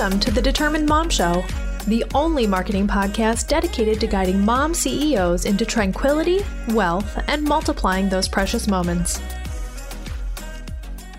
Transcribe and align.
Welcome 0.00 0.20
to 0.20 0.30
the 0.30 0.40
Determined 0.40 0.88
Mom 0.88 1.10
Show, 1.10 1.44
the 1.86 2.06
only 2.14 2.46
marketing 2.46 2.88
podcast 2.88 3.48
dedicated 3.48 4.00
to 4.00 4.06
guiding 4.06 4.42
mom 4.42 4.72
CEOs 4.72 5.44
into 5.44 5.66
tranquility, 5.66 6.40
wealth, 6.70 7.22
and 7.28 7.44
multiplying 7.44 8.08
those 8.08 8.26
precious 8.26 8.66
moments. 8.66 9.20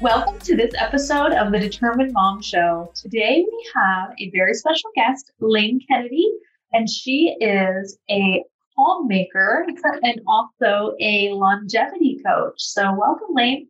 Welcome 0.02 0.39
to 0.39 0.55
this 0.55 0.73
episode 0.80 1.31
of 1.34 1.52
the 1.52 1.59
Determined 1.59 2.12
Mom 2.13 2.41
Show. 2.41 2.91
Today 2.95 3.45
we 3.48 3.70
have 3.76 4.16
a 4.17 4.31
very 4.31 4.55
special 4.55 4.90
guest, 4.95 5.32
Lane 5.40 5.79
Kennedy, 5.88 6.27
and 6.73 6.90
she 6.90 7.38
is 7.40 7.99
a 8.09 8.43
Calm 8.76 9.07
Maker 9.07 9.68
and 10.02 10.21
also 10.26 10.95
a 10.99 11.29
longevity 11.34 12.20
coach. 12.26 12.55
So, 12.57 12.95
welcome, 12.98 13.35
Lane. 13.35 13.68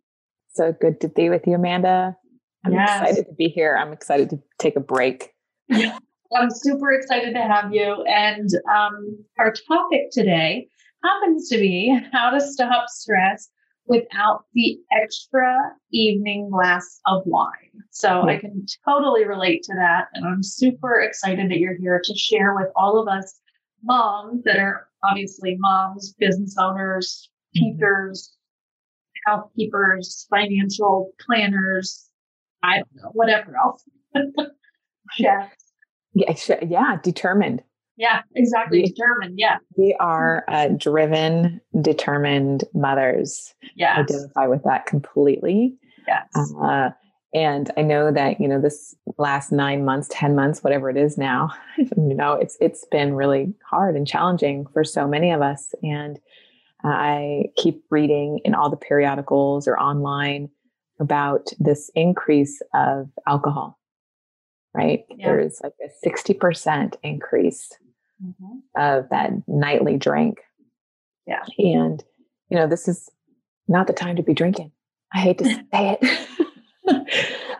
So 0.54 0.72
good 0.72 1.02
to 1.02 1.10
be 1.10 1.30
with 1.30 1.46
you, 1.48 1.56
Amanda. 1.56 2.16
I'm 2.66 2.74
yes. 2.74 3.02
excited 3.02 3.26
to 3.28 3.34
be 3.34 3.48
here. 3.48 3.76
I'm 3.76 3.92
excited 3.94 4.30
to 4.32 4.40
take 4.60 4.76
a 4.76 4.82
break. 4.82 5.34
I'm 5.72 6.50
super 6.50 6.92
excited 6.92 7.34
to 7.34 7.42
have 7.42 7.74
you. 7.74 8.04
And 8.08 8.50
um, 8.74 9.18
our 9.40 9.54
topic 9.68 10.12
today 10.12 10.68
happens 11.04 11.50
to 11.50 11.58
be 11.58 11.98
how 12.12 12.30
to 12.30 12.40
stop 12.40 12.88
stress 12.90 13.50
without 13.88 14.46
the 14.54 14.80
extra 15.02 15.72
evening 15.92 16.50
glass 16.50 17.00
of 17.08 17.24
wine. 17.26 17.50
So 17.90 18.22
I 18.22 18.38
can 18.38 18.66
totally 18.88 19.26
relate 19.26 19.64
to 19.64 19.74
that. 19.76 20.06
And 20.14 20.26
I'm 20.26 20.44
super 20.44 21.02
excited 21.02 21.50
that 21.50 21.58
you're 21.58 21.78
here 21.78 22.00
to 22.04 22.16
share 22.16 22.56
with 22.56 22.68
all 22.76 23.02
of 23.02 23.08
us 23.08 23.40
moms 23.84 24.44
that 24.44 24.60
are 24.60 24.88
obviously 25.04 25.58
moms, 25.60 26.14
business 26.20 26.56
owners, 26.60 27.30
mm-hmm. 27.58 27.76
teachers, 27.76 28.34
housekeepers, 29.26 30.28
financial 30.30 31.12
planners, 31.20 32.11
I 32.64 32.78
don't 32.78 32.96
know, 32.96 33.10
whatever 33.14 33.56
else. 33.58 33.84
yeah. 35.18 35.50
Yeah, 36.14 36.34
yeah, 36.62 36.98
determined. 37.02 37.64
Yeah, 37.98 38.22
exactly. 38.36 38.82
We, 38.82 38.88
determined. 38.88 39.38
Yeah. 39.38 39.58
We 39.78 39.96
are 40.00 40.44
uh, 40.48 40.70
driven, 40.70 41.62
determined 41.82 42.64
mothers. 42.74 43.54
Yeah. 43.76 44.00
Identify 44.00 44.48
with 44.48 44.64
that 44.64 44.86
completely. 44.86 45.76
Yes. 46.08 46.54
Uh, 46.62 46.90
and 47.34 47.72
I 47.78 47.82
know 47.82 48.12
that, 48.12 48.42
you 48.42 48.48
know, 48.48 48.60
this 48.60 48.96
last 49.18 49.52
nine 49.52 49.86
months, 49.86 50.10
10 50.12 50.36
months, 50.36 50.64
whatever 50.64 50.90
it 50.90 50.98
is 50.98 51.18
now, 51.18 51.52
you 51.78 52.16
know, 52.16 52.34
it's, 52.34 52.58
it's 52.60 52.86
been 52.92 53.14
really 53.14 53.54
hard 53.70 53.96
and 53.96 54.08
challenging 54.08 54.66
for 54.74 54.84
so 54.84 55.08
many 55.08 55.32
of 55.32 55.42
us. 55.42 55.74
And 55.82 56.20
I 56.84 57.46
keep 57.56 57.84
reading 57.90 58.40
in 58.44 58.56
all 58.56 58.70
the 58.70 58.76
periodicals 58.78 59.68
or 59.68 59.80
online 59.80 60.50
about 61.02 61.48
this 61.60 61.92
increase 61.96 62.62
of 62.74 63.10
alcohol, 63.28 63.78
right? 64.74 65.04
Yeah. 65.10 65.28
There's 65.28 65.60
like 65.64 65.74
a 65.84 66.08
60% 66.08 66.96
increase 67.04 67.72
mm-hmm. 68.24 68.60
of 68.82 69.10
that 69.10 69.32
nightly 69.48 69.98
drink. 69.98 70.40
Yeah. 71.28 71.44
And, 71.58 72.04
you 72.50 72.58
know, 72.58 72.68
this 72.68 72.88
is 72.88 73.10
not 73.68 73.88
the 73.88 73.94
time 73.94 74.16
to 74.16 74.24
be 74.24 74.34
drinking. 74.34 74.72
I 75.14 75.20
hate 75.20 75.40
to 75.40 75.46
say 75.74 75.98
it 76.02 76.28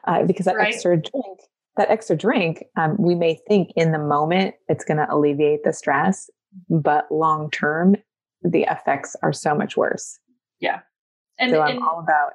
uh, 0.06 0.24
because 0.24 0.46
that 0.46 0.56
right. 0.56 0.74
extra 0.74 0.96
drink, 0.96 1.40
that 1.78 1.90
extra 1.90 2.16
drink, 2.16 2.66
um, 2.78 2.96
we 3.00 3.16
may 3.16 3.40
think 3.48 3.72
in 3.76 3.92
the 3.92 4.00
moment 4.00 4.56
it's 4.68 4.86
going 4.86 4.98
to 4.98 5.08
alleviate 5.12 5.64
the 5.64 5.74
stress, 5.74 6.30
but 6.70 7.12
long 7.12 7.50
term, 7.50 7.96
the 8.44 8.64
effects 8.70 9.16
are 9.24 9.34
so 9.34 9.56
much 9.56 9.76
worse. 9.76 10.20
Yeah. 10.60 10.82
And, 11.40 11.52
so 11.52 11.62
I'm 11.62 11.78
and, 11.78 11.84
all 11.84 12.00
about 12.00 12.34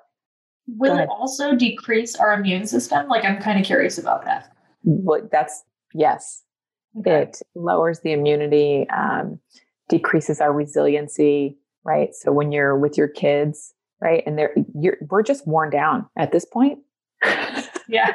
Will 0.69 0.99
it 0.99 1.09
also 1.09 1.55
decrease 1.55 2.17
our 2.17 2.33
immune 2.33 2.67
system? 2.67 3.09
Like, 3.09 3.25
I'm 3.25 3.41
kind 3.41 3.59
of 3.59 3.65
curious 3.65 3.99
about 3.99 4.25
that. 4.25 4.53
Well, 4.83 5.29
that's 5.31 5.63
yes. 5.95 6.43
Okay. 6.99 7.23
It 7.23 7.41
lowers 7.55 8.01
the 8.01 8.13
immunity, 8.13 8.87
um, 8.91 9.39
decreases 9.89 10.41
our 10.41 10.53
resiliency, 10.53 11.57
right? 11.85 12.15
So 12.15 12.33
when 12.33 12.53
you're 12.53 12.79
with 12.79 12.97
your 12.97 13.09
kids, 13.09 13.75
right, 14.01 14.23
and 14.27 14.39
they're 14.39 14.55
you're 14.79 14.97
we're 15.09 15.23
just 15.23 15.47
worn 15.47 15.71
down 15.71 16.07
at 16.17 16.33
this 16.33 16.45
point. 16.45 16.79
yeah, 17.89 18.15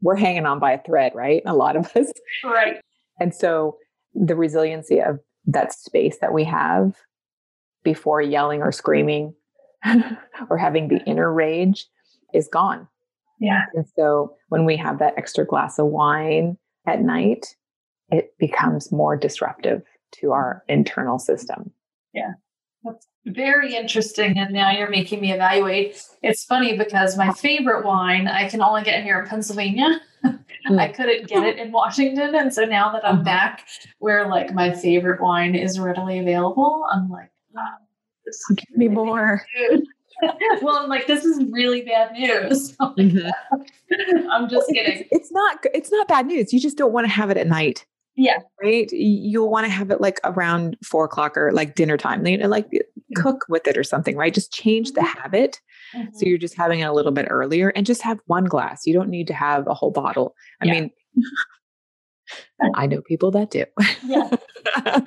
we're 0.00 0.16
hanging 0.16 0.46
on 0.46 0.58
by 0.58 0.72
a 0.72 0.82
thread, 0.82 1.12
right? 1.14 1.42
A 1.44 1.54
lot 1.54 1.76
of 1.76 1.94
us, 1.96 2.12
right? 2.44 2.76
And 3.18 3.34
so 3.34 3.76
the 4.14 4.36
resiliency 4.36 5.00
of 5.00 5.18
that 5.46 5.72
space 5.72 6.18
that 6.20 6.32
we 6.32 6.44
have 6.44 6.94
before 7.82 8.20
yelling 8.20 8.62
or 8.62 8.72
screaming 8.72 9.34
or 10.50 10.56
having 10.56 10.88
the 10.88 11.02
inner 11.04 11.32
rage 11.32 11.86
is 12.34 12.48
gone. 12.48 12.86
Yeah. 13.40 13.62
And 13.74 13.86
so 13.96 14.36
when 14.48 14.64
we 14.64 14.76
have 14.76 14.98
that 14.98 15.14
extra 15.16 15.46
glass 15.46 15.78
of 15.78 15.86
wine 15.86 16.58
at 16.86 17.00
night, 17.00 17.46
it 18.10 18.34
becomes 18.38 18.92
more 18.92 19.16
disruptive 19.16 19.82
to 20.12 20.32
our 20.32 20.62
internal 20.68 21.18
system. 21.18 21.70
Yeah. 22.12 22.32
That's 22.82 23.06
very 23.26 23.74
interesting. 23.74 24.38
And 24.38 24.52
now 24.52 24.70
you're 24.70 24.90
making 24.90 25.20
me 25.20 25.32
evaluate. 25.32 26.02
It's 26.22 26.44
funny 26.44 26.76
because 26.76 27.16
my 27.16 27.32
favorite 27.32 27.84
wine 27.84 28.26
I 28.26 28.48
can 28.48 28.62
only 28.62 28.82
get 28.82 29.02
here 29.02 29.20
in 29.20 29.28
Pennsylvania. 29.28 30.00
Hmm. 30.24 30.36
I 30.78 30.88
couldn't 30.88 31.28
get 31.28 31.44
it 31.44 31.58
in 31.58 31.72
Washington. 31.72 32.34
And 32.34 32.52
so 32.52 32.64
now 32.64 32.92
that 32.92 33.06
I'm 33.06 33.16
uh-huh. 33.16 33.24
back 33.24 33.66
where 33.98 34.28
like 34.28 34.52
my 34.52 34.72
favorite 34.74 35.20
wine 35.20 35.54
is 35.54 35.78
readily 35.78 36.18
available, 36.18 36.84
I'm 36.90 37.10
like, 37.10 37.30
wow, 37.54 37.76
Give 38.56 38.76
me 38.76 38.88
more. 38.88 39.44
well, 40.62 40.76
I'm 40.76 40.88
like, 40.88 41.06
this 41.06 41.24
is 41.24 41.42
really 41.50 41.82
bad 41.82 42.12
news. 42.12 42.76
mm-hmm. 42.80 44.30
I'm 44.30 44.48
just 44.48 44.68
well, 44.68 44.74
kidding. 44.74 45.00
It's, 45.00 45.08
it's, 45.10 45.32
not. 45.32 45.58
It's 45.74 45.92
not 45.92 46.08
bad 46.08 46.26
news. 46.26 46.52
You 46.52 46.60
just 46.60 46.76
don't 46.76 46.92
want 46.92 47.06
to 47.06 47.12
have 47.12 47.30
it 47.30 47.36
at 47.36 47.46
night. 47.46 47.86
Yeah. 48.16 48.38
Right. 48.62 48.90
You'll 48.92 49.50
want 49.50 49.64
to 49.64 49.70
have 49.70 49.90
it 49.90 50.00
like 50.00 50.20
around 50.24 50.76
four 50.84 51.04
o'clock 51.04 51.36
or 51.36 51.52
like 51.52 51.74
dinner 51.74 51.96
time. 51.96 52.26
You 52.26 52.38
know, 52.38 52.48
like 52.48 52.66
mm-hmm. 52.66 53.22
cook 53.22 53.46
with 53.48 53.66
it 53.66 53.78
or 53.78 53.84
something. 53.84 54.16
Right. 54.16 54.34
Just 54.34 54.52
change 54.52 54.92
the 54.92 55.00
mm-hmm. 55.00 55.20
habit. 55.20 55.60
Mm-hmm. 55.94 56.10
So 56.14 56.26
you're 56.26 56.38
just 56.38 56.56
having 56.56 56.80
it 56.80 56.84
a 56.84 56.92
little 56.92 57.12
bit 57.12 57.26
earlier, 57.30 57.70
and 57.70 57.86
just 57.86 58.02
have 58.02 58.20
one 58.26 58.44
glass. 58.44 58.86
You 58.86 58.94
don't 58.94 59.08
need 59.08 59.26
to 59.28 59.34
have 59.34 59.66
a 59.66 59.74
whole 59.74 59.90
bottle. 59.90 60.34
I 60.60 60.66
yeah. 60.66 60.72
mean. 60.72 60.90
I 62.74 62.86
know 62.86 63.00
people 63.00 63.32
that 63.32 63.50
do. 63.50 63.64
Yeah. 64.04 65.00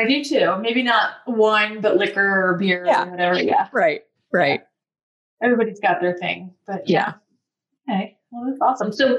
I 0.00 0.06
do 0.08 0.24
too. 0.24 0.56
Maybe 0.60 0.82
not 0.82 1.12
wine, 1.26 1.80
but 1.80 1.96
liquor 1.96 2.48
or 2.48 2.58
beer 2.58 2.84
yeah. 2.86 3.06
or 3.06 3.10
whatever. 3.10 3.42
Yeah. 3.42 3.68
Right. 3.72 4.02
Right. 4.32 4.60
Yeah. 4.60 5.46
Everybody's 5.46 5.80
got 5.80 6.00
their 6.00 6.16
thing. 6.16 6.54
But 6.66 6.88
yeah. 6.88 7.14
yeah. 7.88 7.94
Okay. 7.94 8.18
Well, 8.30 8.46
that's 8.46 8.60
awesome. 8.60 8.92
So 8.92 9.18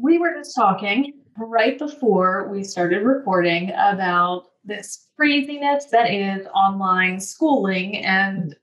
we 0.00 0.18
were 0.18 0.34
just 0.34 0.54
talking 0.54 1.14
right 1.36 1.78
before 1.78 2.48
we 2.48 2.64
started 2.64 3.04
recording 3.04 3.70
about 3.70 4.46
this 4.64 5.06
craziness 5.16 5.86
that 5.86 6.12
is 6.12 6.46
online 6.48 7.20
schooling 7.20 8.04
and 8.04 8.56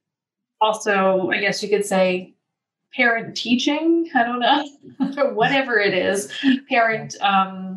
also, 0.62 1.30
I 1.32 1.40
guess 1.40 1.62
you 1.62 1.70
could 1.70 1.86
say, 1.86 2.34
parent 2.94 3.36
teaching. 3.36 4.10
I 4.16 4.24
don't 4.24 4.40
know, 4.40 5.30
whatever 5.34 5.80
it 5.80 5.94
is, 5.94 6.32
parent 6.70 7.16
um, 7.22 7.75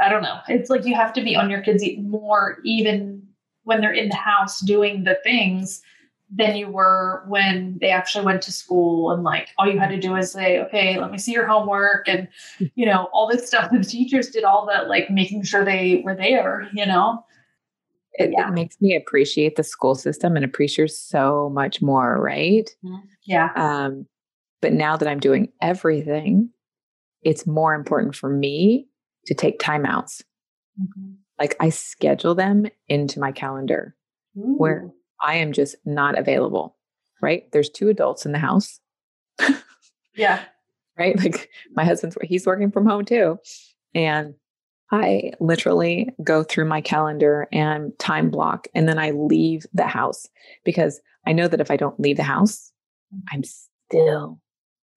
I 0.00 0.08
don't 0.08 0.22
know. 0.22 0.38
It's 0.48 0.70
like 0.70 0.84
you 0.84 0.94
have 0.94 1.12
to 1.14 1.22
be 1.22 1.36
on 1.36 1.50
your 1.50 1.60
kids 1.60 1.84
more 1.98 2.58
even 2.64 3.22
when 3.64 3.80
they're 3.80 3.92
in 3.92 4.08
the 4.08 4.16
house 4.16 4.60
doing 4.60 5.04
the 5.04 5.18
things 5.22 5.82
than 6.32 6.56
you 6.56 6.68
were 6.68 7.24
when 7.26 7.76
they 7.80 7.90
actually 7.90 8.24
went 8.24 8.40
to 8.42 8.52
school 8.52 9.10
and 9.10 9.24
like 9.24 9.48
all 9.58 9.66
you 9.66 9.80
had 9.80 9.88
to 9.88 9.98
do 9.98 10.14
is 10.14 10.30
say 10.30 10.60
okay 10.60 10.98
let 10.98 11.10
me 11.10 11.18
see 11.18 11.32
your 11.32 11.46
homework 11.46 12.08
and 12.08 12.28
you 12.76 12.86
know 12.86 13.08
all 13.12 13.26
this 13.26 13.46
stuff 13.46 13.70
the 13.72 13.82
teachers 13.82 14.30
did 14.30 14.44
all 14.44 14.64
that 14.64 14.88
like 14.88 15.10
making 15.10 15.42
sure 15.42 15.64
they 15.64 16.02
were 16.04 16.14
there 16.14 16.68
you 16.72 16.86
know 16.86 17.24
it, 18.14 18.30
yeah. 18.32 18.48
it 18.48 18.52
makes 18.52 18.80
me 18.80 18.94
appreciate 18.94 19.56
the 19.56 19.64
school 19.64 19.94
system 19.94 20.36
and 20.36 20.44
appreciate 20.44 20.90
so 20.90 21.50
much 21.52 21.82
more 21.82 22.20
right 22.20 22.70
mm-hmm. 22.84 23.04
yeah 23.24 23.50
um 23.56 24.06
but 24.60 24.72
now 24.72 24.96
that 24.96 25.08
i'm 25.08 25.20
doing 25.20 25.48
everything 25.60 26.48
it's 27.22 27.44
more 27.44 27.74
important 27.74 28.14
for 28.14 28.30
me 28.30 28.86
to 29.26 29.34
take 29.34 29.58
timeouts. 29.58 30.22
Mm-hmm. 30.80 31.12
Like 31.38 31.56
I 31.60 31.70
schedule 31.70 32.34
them 32.34 32.66
into 32.88 33.20
my 33.20 33.32
calendar 33.32 33.94
Ooh. 34.36 34.56
where 34.56 34.90
I 35.22 35.36
am 35.36 35.52
just 35.52 35.76
not 35.84 36.18
available. 36.18 36.76
Right. 37.22 37.50
There's 37.52 37.70
two 37.70 37.88
adults 37.88 38.24
in 38.24 38.32
the 38.32 38.38
house. 38.38 38.80
yeah. 40.14 40.42
Right. 40.98 41.18
Like 41.18 41.50
my 41.72 41.84
husband's, 41.84 42.16
he's 42.22 42.46
working 42.46 42.70
from 42.70 42.86
home 42.86 43.04
too. 43.04 43.38
And 43.94 44.34
I 44.92 45.32
literally 45.38 46.10
go 46.22 46.42
through 46.42 46.64
my 46.64 46.80
calendar 46.80 47.46
and 47.52 47.96
time 47.98 48.30
block, 48.30 48.66
and 48.74 48.88
then 48.88 48.98
I 48.98 49.12
leave 49.12 49.64
the 49.72 49.86
house 49.86 50.28
because 50.64 51.00
I 51.26 51.32
know 51.32 51.46
that 51.48 51.60
if 51.60 51.70
I 51.70 51.76
don't 51.76 52.00
leave 52.00 52.16
the 52.16 52.24
house, 52.24 52.72
mm. 53.14 53.20
I'm 53.32 53.44
still 53.44 54.40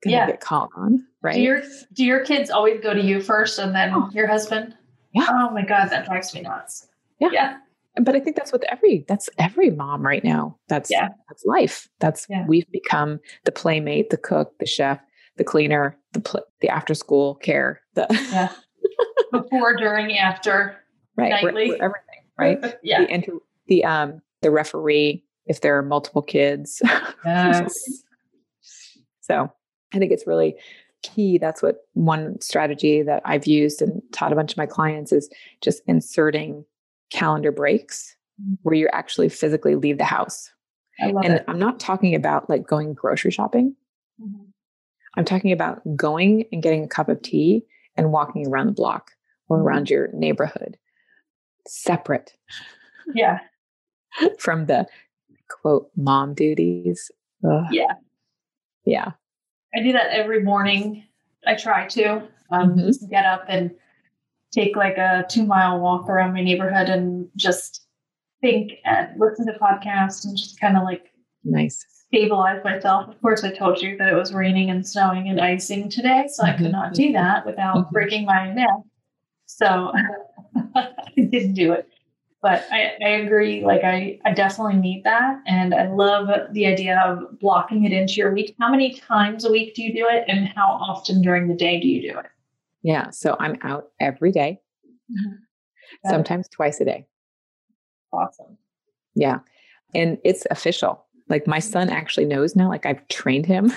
gonna 0.03 0.15
yeah. 0.15 0.27
get 0.27 0.39
called 0.39 0.69
on, 0.75 1.05
right? 1.21 1.35
Do 1.35 1.41
your 1.41 1.61
do 1.93 2.05
your 2.05 2.23
kids 2.25 2.49
always 2.49 2.81
go 2.81 2.93
to 2.93 3.01
you 3.01 3.21
first 3.21 3.59
and 3.59 3.73
then 3.73 3.91
oh. 3.93 4.09
your 4.13 4.27
husband? 4.27 4.75
Yeah. 5.13 5.27
Oh 5.29 5.49
my 5.51 5.63
god, 5.63 5.89
that 5.89 6.05
drives 6.05 6.33
me 6.33 6.41
nuts. 6.41 6.87
Yeah. 7.19 7.29
Yeah. 7.31 7.57
But 8.01 8.15
I 8.15 8.19
think 8.19 8.35
that's 8.35 8.51
what 8.51 8.63
every 8.65 9.05
that's 9.07 9.29
every 9.37 9.69
mom 9.69 10.03
right 10.03 10.23
now. 10.23 10.57
That's 10.67 10.89
yeah. 10.89 11.09
that's 11.29 11.45
life. 11.45 11.87
That's 11.99 12.25
yeah. 12.29 12.45
we've 12.47 12.69
become 12.71 13.19
the 13.45 13.51
playmate, 13.51 14.09
the 14.09 14.17
cook, 14.17 14.57
the 14.59 14.65
chef, 14.65 14.99
the 15.37 15.43
cleaner, 15.43 15.97
the 16.13 16.19
pl- 16.19 16.45
the 16.61 16.69
after 16.69 16.95
school 16.95 17.35
care, 17.35 17.81
the 17.93 18.07
yeah, 18.31 18.51
before, 19.31 19.75
during, 19.75 20.17
after, 20.17 20.75
right, 21.17 21.29
nightly. 21.29 21.69
we're- 21.69 21.79
we're 21.79 21.85
everything, 21.85 22.23
right? 22.37 22.75
yeah. 22.83 23.01
The 23.01 23.13
inter- 23.13 23.39
the 23.67 23.85
um 23.85 24.21
the 24.41 24.49
referee 24.49 25.23
if 25.45 25.61
there 25.61 25.77
are 25.77 25.83
multiple 25.83 26.21
kids. 26.21 26.81
Yes. 27.25 28.03
So 29.21 29.49
I 29.93 29.99
think 29.99 30.11
it's 30.11 30.27
really 30.27 30.55
key. 31.03 31.37
That's 31.37 31.61
what 31.61 31.87
one 31.93 32.39
strategy 32.41 33.01
that 33.03 33.21
I've 33.25 33.45
used 33.45 33.81
and 33.81 34.01
taught 34.11 34.31
a 34.31 34.35
bunch 34.35 34.51
of 34.53 34.57
my 34.57 34.65
clients 34.65 35.11
is 35.11 35.29
just 35.61 35.81
inserting 35.87 36.65
calendar 37.11 37.51
breaks 37.51 38.15
where 38.63 38.75
you 38.75 38.89
actually 38.91 39.29
physically 39.29 39.75
leave 39.75 39.97
the 39.97 40.03
house. 40.05 40.51
And 40.99 41.23
it. 41.25 41.45
I'm 41.47 41.59
not 41.59 41.79
talking 41.79 42.15
about 42.15 42.49
like 42.49 42.65
going 42.65 42.93
grocery 42.93 43.31
shopping. 43.31 43.75
Mhm. 44.21 44.47
I'm 45.15 45.25
talking 45.25 45.51
about 45.51 45.81
going 45.95 46.45
and 46.51 46.63
getting 46.63 46.83
a 46.83 46.87
cup 46.87 47.09
of 47.09 47.21
tea 47.21 47.65
and 47.95 48.11
walking 48.11 48.47
around 48.47 48.67
the 48.67 48.73
block 48.73 49.11
or 49.49 49.59
around 49.59 49.89
your 49.89 50.09
neighborhood 50.13 50.77
separate 51.67 52.33
Yeah. 53.13 53.39
from 54.39 54.65
the 54.65 54.87
quote 55.49 55.89
mom 55.95 56.33
duties. 56.33 57.11
Ugh. 57.47 57.65
Yeah. 57.71 57.93
Yeah. 58.85 59.11
I 59.75 59.81
do 59.81 59.91
that 59.93 60.11
every 60.11 60.41
morning. 60.43 61.03
I 61.45 61.55
try 61.55 61.87
to 61.89 62.27
um, 62.51 62.75
Mhm. 62.75 63.09
get 63.09 63.25
up 63.25 63.45
and 63.47 63.71
take 64.51 64.75
like 64.75 64.97
a 64.97 65.25
two 65.27 65.45
mile 65.45 65.79
walk 65.79 66.07
around 66.09 66.33
my 66.33 66.41
neighborhood 66.41 66.89
and 66.89 67.27
just 67.35 67.87
think 68.41 68.73
and 68.85 69.19
listen 69.19 69.45
to 69.47 69.53
podcasts 69.53 70.25
and 70.25 70.37
just 70.37 70.59
kind 70.59 70.77
of 70.77 70.83
like 70.83 71.11
Nice. 71.43 71.85
stabilize 72.07 72.63
myself. 72.63 73.09
Of 73.09 73.19
course, 73.21 73.43
I 73.43 73.51
told 73.51 73.81
you 73.81 73.97
that 73.97 74.09
it 74.09 74.15
was 74.15 74.33
raining 74.33 74.69
and 74.69 74.87
snowing 74.87 75.27
and 75.29 75.41
icing 75.41 75.89
today, 75.89 76.25
so 76.27 76.43
I 76.43 76.53
could 76.53 76.67
Mhm. 76.67 76.71
not 76.71 76.93
do 76.93 77.11
that 77.13 77.45
without 77.45 77.87
Mhm. 77.87 77.91
breaking 77.91 78.25
my 78.25 78.53
neck. 78.53 78.69
So 79.45 79.91
I 80.75 80.93
didn't 81.15 81.53
do 81.53 81.73
it. 81.73 81.87
But 82.43 82.67
I, 82.71 82.91
I 83.03 83.09
agree. 83.09 83.63
Like 83.63 83.83
I, 83.83 84.19
I 84.25 84.33
definitely 84.33 84.75
need 84.75 85.05
that, 85.05 85.41
and 85.47 85.73
I 85.73 85.87
love 85.87 86.27
the 86.51 86.67
idea 86.67 87.01
of 87.05 87.39
blocking 87.39 87.85
it 87.85 87.93
into 87.93 88.15
your 88.15 88.33
week. 88.33 88.53
How 88.59 88.69
many 88.69 88.93
times 88.93 89.45
a 89.45 89.51
week 89.51 89.73
do 89.73 89.81
you 89.81 89.93
do 89.93 90.05
it, 90.07 90.25
and 90.27 90.49
how 90.49 90.67
often 90.67 91.21
during 91.21 91.47
the 91.47 91.55
day 91.55 91.79
do 91.79 91.87
you 91.87 92.11
do 92.11 92.19
it? 92.19 92.25
Yeah. 92.83 93.09
So 93.11 93.37
I'm 93.39 93.57
out 93.63 93.91
every 93.99 94.33
day, 94.33 94.59
mm-hmm. 95.09 95.35
it. 96.03 96.09
sometimes 96.09 96.49
twice 96.49 96.81
a 96.81 96.85
day. 96.85 97.07
Awesome. 98.11 98.57
Yeah. 99.15 99.39
And 99.95 100.17
it's 100.23 100.45
official. 100.51 101.05
Like 101.29 101.47
my 101.47 101.59
son 101.59 101.87
mm-hmm. 101.87 101.95
actually 101.95 102.25
knows 102.25 102.55
now, 102.55 102.67
like 102.67 102.85
I've 102.85 103.07
trained 103.07 103.45
him. 103.45 103.71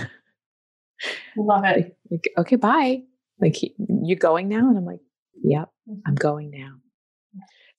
Love 1.37 1.65
it. 1.65 1.97
like, 2.11 2.29
okay, 2.39 2.57
bye. 2.57 3.03
Like, 3.41 3.63
you 3.63 4.17
going 4.17 4.49
now? 4.49 4.69
And 4.69 4.79
I'm 4.79 4.87
like, 4.87 5.01
yep, 5.43 5.71
mm-hmm. 5.89 6.01
I'm 6.07 6.15
going 6.15 6.51
now. 6.51 6.73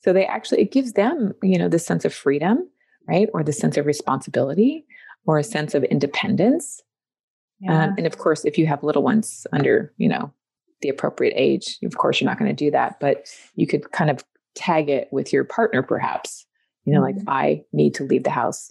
So 0.07 0.13
they 0.13 0.25
actually, 0.25 0.61
it 0.61 0.71
gives 0.71 0.93
them, 0.93 1.33
you 1.43 1.57
know, 1.57 1.67
this 1.67 1.85
sense 1.85 2.05
of 2.05 2.13
freedom, 2.13 2.65
right? 3.09 3.27
Or 3.33 3.43
the 3.43 3.51
sense 3.51 3.75
of 3.75 3.85
responsibility 3.85 4.85
or 5.25 5.37
a 5.37 5.43
sense 5.43 5.75
of 5.75 5.83
independence. 5.83 6.81
Yeah. 7.59 7.87
Um, 7.87 7.95
and 7.97 8.07
of 8.07 8.17
course, 8.17 8.45
if 8.45 8.57
you 8.57 8.67
have 8.67 8.83
little 8.83 9.03
ones 9.03 9.45
under, 9.51 9.93
you 9.97 10.07
know, 10.07 10.31
the 10.81 10.87
appropriate 10.87 11.33
age, 11.35 11.77
of 11.83 11.97
course, 11.97 12.21
you're 12.21 12.29
not 12.29 12.39
going 12.39 12.55
to 12.55 12.55
do 12.55 12.71
that, 12.71 13.01
but 13.01 13.27
you 13.55 13.67
could 13.67 13.91
kind 13.91 14.09
of 14.09 14.23
tag 14.55 14.87
it 14.87 15.09
with 15.11 15.33
your 15.33 15.43
partner, 15.43 15.83
perhaps, 15.83 16.45
you 16.85 16.93
know, 16.93 17.01
like 17.01 17.17
Mhm. 17.17 17.25
I 17.27 17.65
need 17.73 17.93
to 17.95 18.05
leave 18.05 18.23
the 18.23 18.29
house 18.29 18.69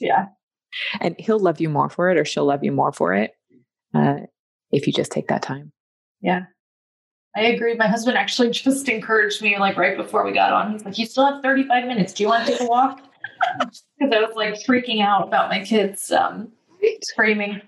yeah. 0.00 0.26
and 1.00 1.14
he'll 1.16 1.38
love 1.38 1.60
you 1.60 1.68
more 1.68 1.88
for 1.88 2.10
it 2.10 2.18
or 2.18 2.24
she'll 2.24 2.44
love 2.44 2.64
you 2.64 2.72
more 2.72 2.90
for 2.90 3.14
it 3.14 3.36
uh, 3.94 4.16
if 4.72 4.88
you 4.88 4.92
just 4.92 5.12
take 5.12 5.28
that 5.28 5.42
time. 5.42 5.70
Yeah. 6.20 6.46
I 7.36 7.42
agree. 7.42 7.74
My 7.74 7.86
husband 7.86 8.16
actually 8.16 8.50
just 8.52 8.88
encouraged 8.88 9.42
me 9.42 9.58
like 9.58 9.76
right 9.76 9.96
before 9.96 10.24
we 10.24 10.32
got 10.32 10.52
on. 10.52 10.72
He's 10.72 10.84
like, 10.84 10.98
You 10.98 11.06
still 11.06 11.26
have 11.26 11.42
35 11.42 11.86
minutes. 11.86 12.12
Do 12.12 12.22
you 12.22 12.28
want 12.28 12.46
to 12.46 12.52
take 12.52 12.60
a 12.62 12.66
walk? 12.66 13.00
Because 13.98 14.12
I 14.14 14.20
was 14.20 14.34
like 14.34 14.54
freaking 14.54 15.02
out 15.02 15.26
about 15.28 15.50
my 15.50 15.62
kids 15.64 16.10
um, 16.10 16.50
screaming. 17.02 17.60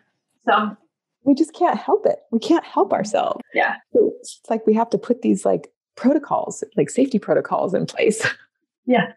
So, 0.47 0.77
We 1.25 1.35
just 1.35 1.55
can't 1.55 1.79
help 1.79 2.05
it. 2.07 2.19
We 2.33 2.39
can't 2.39 2.65
help 2.65 2.93
ourselves. 2.93 3.41
yeah. 3.55 3.77
It's 3.93 4.41
like 4.51 4.67
we 4.67 4.75
have 4.75 4.89
to 4.91 4.99
put 4.99 5.23
these 5.23 5.45
like 5.45 5.69
protocols, 5.97 6.65
like 6.77 6.89
safety 6.91 7.19
protocols 7.19 7.75
in 7.75 7.87
place. 7.87 8.27
Yeah. 8.87 9.13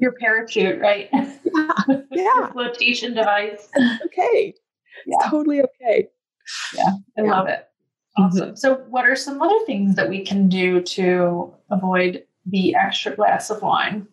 Your 0.00 0.12
parachute, 0.12 0.80
right? 0.80 1.08
Yeah. 1.12 1.72
Your 2.12 2.52
flotation 2.52 3.14
device. 3.14 3.68
okay. 4.06 4.54
Yeah. 5.06 5.16
It's 5.18 5.28
totally 5.28 5.60
okay. 5.60 6.08
Yeah, 6.76 6.84
I 7.18 7.22
Yeah. 7.22 7.30
love 7.30 7.48
it. 7.48 7.66
Mm-hmm. 8.18 8.26
Awesome. 8.26 8.56
So, 8.56 8.74
what 8.90 9.06
are 9.06 9.16
some 9.16 9.40
other 9.40 9.58
things 9.66 9.96
that 9.96 10.08
we 10.08 10.24
can 10.24 10.48
do 10.48 10.82
to 10.82 11.52
avoid 11.70 12.22
the 12.44 12.74
extra 12.74 13.14
glass 13.14 13.50
of 13.50 13.62
wine? 13.62 14.06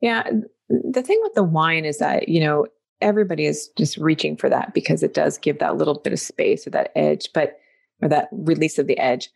Yeah. 0.00 0.28
The 0.68 1.02
thing 1.02 1.20
with 1.22 1.34
the 1.34 1.42
wine 1.42 1.84
is 1.84 1.98
that, 1.98 2.28
you 2.28 2.40
know, 2.40 2.66
everybody 3.02 3.44
is 3.44 3.68
just 3.76 3.98
reaching 3.98 4.36
for 4.36 4.48
that 4.48 4.72
because 4.72 5.02
it 5.02 5.12
does 5.12 5.36
give 5.36 5.58
that 5.58 5.76
little 5.76 5.98
bit 5.98 6.12
of 6.12 6.20
space 6.20 6.66
or 6.66 6.70
that 6.70 6.92
edge, 6.96 7.28
but, 7.34 7.58
or 8.00 8.08
that 8.08 8.28
release 8.32 8.78
of 8.78 8.86
the 8.86 8.98
edge. 8.98 9.28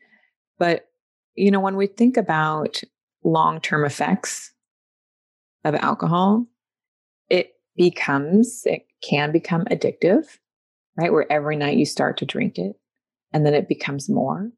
But, 0.59 0.89
you 1.35 1.51
know, 1.51 1.61
when 1.61 1.77
we 1.77 1.87
think 1.87 2.17
about 2.17 2.81
long 3.23 3.61
term 3.61 3.85
effects 3.85 4.53
of 5.65 5.75
alcohol, 5.75 6.47
it 7.29 7.53
becomes, 7.77 8.63
it 8.65 8.87
can 9.03 9.31
become 9.31 9.67
addictive, 9.67 10.39
right? 10.97 11.13
Where 11.13 11.31
every 11.31 11.57
night 11.57 11.77
you 11.77 11.85
start 11.85 12.17
to 12.19 12.27
drink 12.27 12.59
it 12.59 12.75
and 13.33 13.45
then 13.45 13.55
it 13.55 13.69
becomes 13.69 14.09
more. 14.09 14.51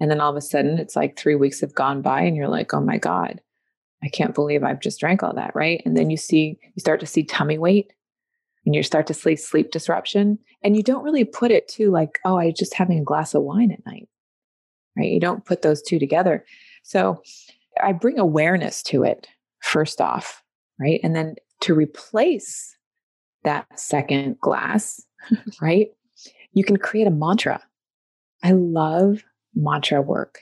And 0.00 0.10
then 0.10 0.20
all 0.20 0.30
of 0.30 0.36
a 0.36 0.40
sudden 0.40 0.78
it's 0.78 0.96
like 0.96 1.18
three 1.18 1.34
weeks 1.34 1.60
have 1.60 1.74
gone 1.74 2.02
by 2.02 2.22
and 2.22 2.36
you're 2.36 2.48
like, 2.48 2.72
oh 2.72 2.80
my 2.80 2.98
God, 2.98 3.40
I 4.02 4.08
can't 4.08 4.34
believe 4.34 4.62
I've 4.62 4.80
just 4.80 5.00
drank 5.00 5.22
all 5.22 5.34
that, 5.34 5.54
right? 5.54 5.82
And 5.84 5.96
then 5.96 6.10
you 6.10 6.16
see, 6.16 6.58
you 6.62 6.80
start 6.80 7.00
to 7.00 7.06
see 7.06 7.22
tummy 7.22 7.58
weight 7.58 7.92
and 8.64 8.74
you 8.74 8.82
start 8.82 9.06
to 9.08 9.14
see 9.14 9.36
sleep 9.36 9.70
disruption. 9.70 10.38
And 10.62 10.76
you 10.76 10.82
don't 10.82 11.04
really 11.04 11.24
put 11.24 11.50
it 11.50 11.68
to 11.68 11.90
like, 11.90 12.18
oh, 12.24 12.38
I 12.38 12.50
just 12.50 12.74
having 12.74 12.98
a 12.98 13.04
glass 13.04 13.34
of 13.34 13.42
wine 13.42 13.70
at 13.72 13.84
night, 13.86 14.08
right? 14.96 15.10
You 15.10 15.20
don't 15.20 15.44
put 15.44 15.62
those 15.62 15.82
two 15.82 15.98
together. 15.98 16.44
So 16.82 17.22
I 17.82 17.92
bring 17.92 18.18
awareness 18.18 18.82
to 18.84 19.02
it 19.02 19.26
first 19.60 20.00
off, 20.00 20.42
right? 20.78 21.00
And 21.02 21.14
then 21.14 21.36
to 21.60 21.74
replace 21.74 22.76
that 23.44 23.66
second 23.78 24.38
glass, 24.40 25.04
right? 25.60 25.88
You 26.52 26.64
can 26.64 26.78
create 26.78 27.06
a 27.06 27.10
mantra. 27.10 27.62
I 28.42 28.52
love 28.52 29.22
mantra 29.54 30.00
work. 30.02 30.40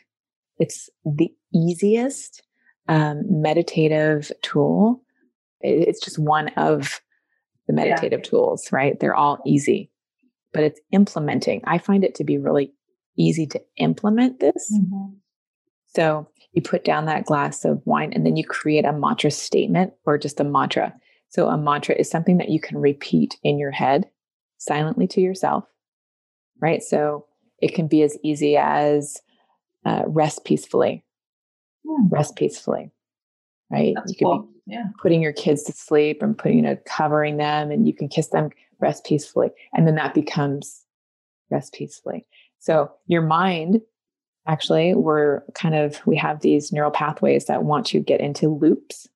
It's 0.59 0.89
the 1.05 1.33
easiest 1.55 2.43
um, 2.89 3.23
meditative 3.29 4.33
tool. 4.43 5.03
It's 5.61 6.01
just 6.01 6.19
one 6.19 6.49
of 6.51 7.01
the 7.67 7.75
Yeah. 7.75 7.85
meditative 7.89 8.23
tools, 8.23 8.71
right? 8.73 8.99
They're 8.99 9.15
all 9.15 9.41
easy, 9.45 9.91
but 10.53 10.63
it's 10.63 10.81
implementing. 10.93 11.63
I 11.65 11.79
find 11.79 12.05
it 12.05 12.15
to 12.17 12.25
be 12.25 12.39
really 12.39 12.73
easy 13.17 13.47
to 13.49 13.61
implement 13.77 14.41
this. 14.41 14.73
So 15.95 16.29
you 16.53 16.63
put 16.63 16.85
down 16.85 17.07
that 17.07 17.25
glass 17.25 17.65
of 17.65 17.83
wine 17.85 18.13
and 18.13 18.25
then 18.25 18.37
you 18.37 18.45
create 18.45 18.85
a 18.85 18.93
mantra 18.93 19.31
statement 19.31 19.93
or 20.05 20.19
just 20.19 20.41
a 20.41 20.45
mantra. 20.45 20.95
So 21.29 21.49
a 21.49 21.59
mantra 21.59 21.95
is 21.95 22.11
something 22.11 22.39
that 22.39 22.49
you 22.51 22.61
can 22.61 22.79
repeat 22.79 23.37
in 23.43 23.59
your 23.59 23.71
head 23.71 24.09
silently 24.59 25.07
to 25.09 25.21
yourself, 25.21 25.65
right? 26.61 26.83
So 26.83 27.27
it 27.61 27.75
can 27.75 27.87
be 27.89 28.03
as 28.03 28.17
easy 28.23 28.57
as 28.57 29.21
uh, 29.85 30.03
rest 30.07 30.45
peacefully, 30.45 31.05
Hmm. 31.87 32.09
rest 32.09 32.37
peacefully, 32.37 32.91
right? 33.71 33.95
That's 33.95 34.13
you 34.13 34.19
could 34.19 34.25
cool. 34.25 34.43
be 34.43 34.73
Yeah. 34.75 34.85
putting 35.01 35.23
your 35.23 35.33
kids 35.33 35.63
to 35.65 35.73
sleep 35.73 36.23
and 36.23 36.37
putting, 36.37 36.57
you 36.59 36.63
know, 36.63 36.77
covering 36.85 37.37
them 37.37 37.71
and 37.71 37.87
you 37.87 37.95
can 37.95 38.09
kiss 38.09 38.29
them, 38.29 38.51
rest 38.81 39.05
peacefully. 39.07 39.51
And 39.73 39.87
then 39.87 39.95
that 39.95 40.15
becomes 40.15 40.85
rest 41.51 41.73
peacefully. 41.75 42.27
So 42.59 42.91
your 43.07 43.23
mind, 43.23 43.81
actually, 44.47 44.95
we're 44.95 45.43
kind 45.55 45.75
of, 45.75 46.05
we 46.07 46.17
have 46.17 46.41
these 46.41 46.73
neural 46.73 46.91
pathways 46.91 47.47
that 47.47 47.65
want 47.65 47.87
to 47.87 48.01
get 48.01 48.21
into 48.21 48.49
loops. 48.49 49.09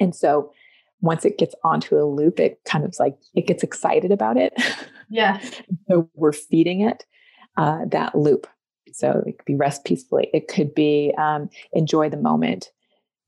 And 0.00 0.14
so 0.14 0.52
once 1.00 1.24
it 1.24 1.38
gets 1.38 1.54
onto 1.64 1.96
a 1.98 2.04
loop, 2.04 2.38
it 2.38 2.60
kind 2.64 2.84
of 2.84 2.94
like, 2.98 3.16
it 3.34 3.46
gets 3.46 3.62
excited 3.62 4.12
about 4.12 4.36
it. 4.36 4.52
Yeah. 5.08 5.40
so 5.88 6.08
we're 6.14 6.32
feeding 6.32 6.82
it 6.82 7.04
uh, 7.58 7.84
that 7.90 8.14
loop. 8.14 8.46
So 8.92 9.22
it 9.26 9.36
could 9.38 9.44
be 9.44 9.54
rest 9.54 9.84
peacefully. 9.84 10.30
It 10.32 10.48
could 10.48 10.74
be 10.74 11.12
um, 11.18 11.50
enjoy 11.72 12.08
the 12.08 12.16
moment. 12.16 12.70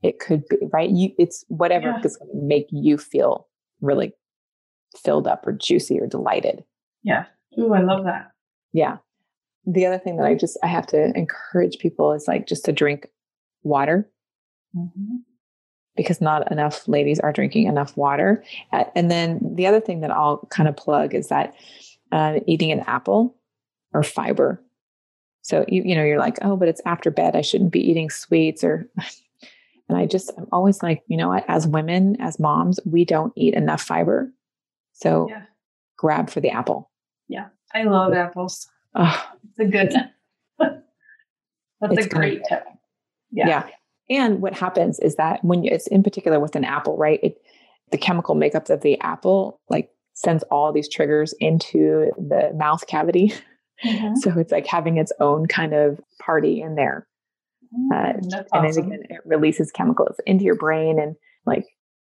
It 0.03 0.19
could 0.19 0.49
be 0.49 0.57
right. 0.73 0.89
You, 0.89 1.11
it's 1.19 1.45
whatever 1.49 1.89
Yeah. 1.89 2.01
is 2.03 2.17
going 2.17 2.31
to 2.31 2.47
make 2.47 2.67
you 2.71 2.97
feel 2.97 3.47
really 3.83 4.13
filled 4.97 5.27
up 5.27 5.47
or 5.47 5.53
juicy 5.53 6.01
or 6.01 6.07
delighted. 6.07 6.65
Yeah. 7.03 7.27
Ooh, 7.59 7.75
I 7.75 7.83
love 7.83 8.05
that. 8.05 8.31
Yeah. 8.73 8.97
The 9.67 9.85
other 9.87 9.99
thing 9.99 10.17
that 10.17 10.25
I 10.27 10.35
just 10.35 10.57
I 10.63 10.67
have 10.69 10.87
to 10.89 11.13
encourage 11.17 11.79
people 11.79 12.13
is 12.13 12.27
like 12.27 12.47
just 12.47 12.65
to 12.65 12.73
drink 12.73 13.07
water 13.63 14.11
because 15.97 16.21
not 16.21 16.51
enough 16.51 16.89
ladies 16.89 17.21
are 17.21 17.33
drinking 17.33 17.67
enough 17.67 17.97
water. 17.97 18.43
And 18.95 19.11
then 19.11 19.39
the 19.55 19.67
other 19.67 19.81
thing 19.81 20.01
that 20.01 20.11
I'll 20.11 20.47
kind 20.51 20.69
of 20.69 20.77
plug 20.77 21.15
is 21.15 21.29
that 21.29 21.55
uh, 22.13 22.41
eating 22.47 22.73
an 22.73 22.81
apple 22.87 23.37
or 23.93 24.03
fiber. 24.03 24.63
So 25.43 25.65
you 25.69 25.83
you 25.85 25.95
know 25.95 26.05
you're 26.05 26.19
like, 26.19 26.39
oh, 26.43 26.57
but 26.57 26.69
it's 26.69 26.83
after 26.85 27.11
bed. 27.11 27.37
I 27.37 27.41
shouldn't 27.41 27.73
be 27.73 27.81
eating 27.89 28.11
sweets 28.11 28.65
or. 28.65 28.89
And 29.89 29.99
I 29.99 30.07
just 30.07 30.31
I'm 30.39 30.47
always 30.53 30.85
like, 30.85 31.03
you 31.09 31.17
know 31.17 31.31
what? 31.31 31.45
As 31.49 31.67
women, 31.67 32.17
as 32.21 32.39
moms, 32.39 32.79
we 32.85 33.05
don't 33.05 33.33
eat 33.35 33.55
enough 33.55 33.83
fiber. 33.83 34.33
So 34.93 35.27
yeah. 35.29 35.43
grab 35.99 36.31
for 36.31 36.41
the 36.41 36.51
apple. 36.51 36.93
Yeah, 37.27 37.49
I 37.75 37.83
love 37.83 38.13
apples. 38.13 38.69
Oh, 38.95 39.31
it's 39.49 39.59
a 39.59 39.65
good. 39.65 39.93
That's 41.81 42.07
a 42.07 42.09
great 42.09 42.45
tip. 42.49 42.63
Yeah. 43.33 43.49
yeah. 43.49 43.67
And 44.09 44.41
what 44.41 44.55
happens 44.55 45.01
is 45.01 45.17
that 45.17 45.45
when 45.45 45.65
you, 45.65 45.73
it's 45.73 45.89
in 45.89 46.05
particular 46.05 46.39
with 46.39 46.55
an 46.55 46.65
apple, 46.65 46.97
right? 46.97 47.19
It 47.23 47.43
the 47.91 47.99
chemical 47.99 48.37
makeup 48.37 48.71
of 48.71 48.83
the 48.83 48.97
apple 49.01 49.61
like 49.69 49.91
sends 50.15 50.45
all 50.45 50.73
these 50.73 50.89
triggers 50.89 51.35
into 51.41 52.13
the 52.17 52.53
mouth 52.55 52.87
cavity. 52.87 53.35
Mm-hmm. 53.85 54.17
So 54.17 54.39
it's 54.39 54.53
like 54.53 54.67
having 54.67 54.99
its 54.99 55.13
own 55.21 55.47
kind 55.47 55.75
of 55.75 56.01
party 56.21 56.61
in 56.61 56.75
there. 56.75 57.07
Mm, 57.75 57.93
uh, 57.93 58.19
and 58.19 58.35
awesome. 58.53 58.89
then 58.89 58.99
again, 58.99 59.07
it 59.11 59.21
releases 59.25 59.71
chemicals 59.71 60.17
into 60.27 60.45
your 60.45 60.57
brain 60.57 60.99
and 60.99 61.17
like 61.47 61.65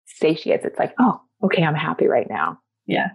satiates. 0.07 0.65
It's 0.65 0.79
like, 0.79 0.95
oh, 0.99 1.21
okay, 1.45 1.63
I'm 1.65 1.75
happy 1.75 2.07
right 2.07 2.29
now. 2.29 2.59
Yeah. 2.87 3.09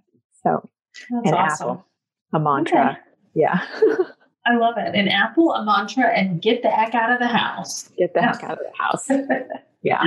So 0.44 0.70
That's 1.10 1.30
an 1.30 1.34
awesome. 1.34 1.70
apple, 1.70 1.86
a 2.34 2.40
mantra. 2.40 2.92
Okay. 2.92 3.00
Yeah. 3.36 3.66
I 4.46 4.58
love 4.58 4.76
it. 4.78 4.94
An 4.94 5.08
apple, 5.08 5.54
a 5.54 5.64
mantra, 5.64 6.08
and 6.08 6.42
get 6.42 6.64
the 6.64 6.70
heck 6.70 6.94
out 6.94 7.12
of 7.12 7.20
the 7.20 7.28
house. 7.28 7.90
Get 7.98 8.14
the 8.14 8.22
heck 8.22 8.44
out 8.44 8.52
of 8.52 8.60
the 8.60 8.84
house. 8.84 9.10
yeah. 9.84 10.04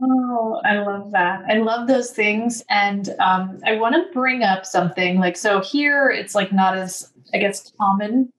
Oh, 0.00 0.60
I 0.64 0.78
love 0.78 1.12
that. 1.12 1.44
I 1.48 1.58
love 1.58 1.86
those 1.86 2.10
things. 2.10 2.62
And 2.70 3.10
um, 3.20 3.58
I 3.66 3.76
want 3.76 3.94
to 3.94 4.12
bring 4.12 4.42
up 4.42 4.66
something 4.66 5.18
like 5.18 5.36
so 5.36 5.60
here 5.60 6.10
it's 6.10 6.34
like 6.34 6.52
not 6.52 6.76
as, 6.76 7.12
I 7.34 7.38
guess, 7.38 7.72
common, 7.80 8.30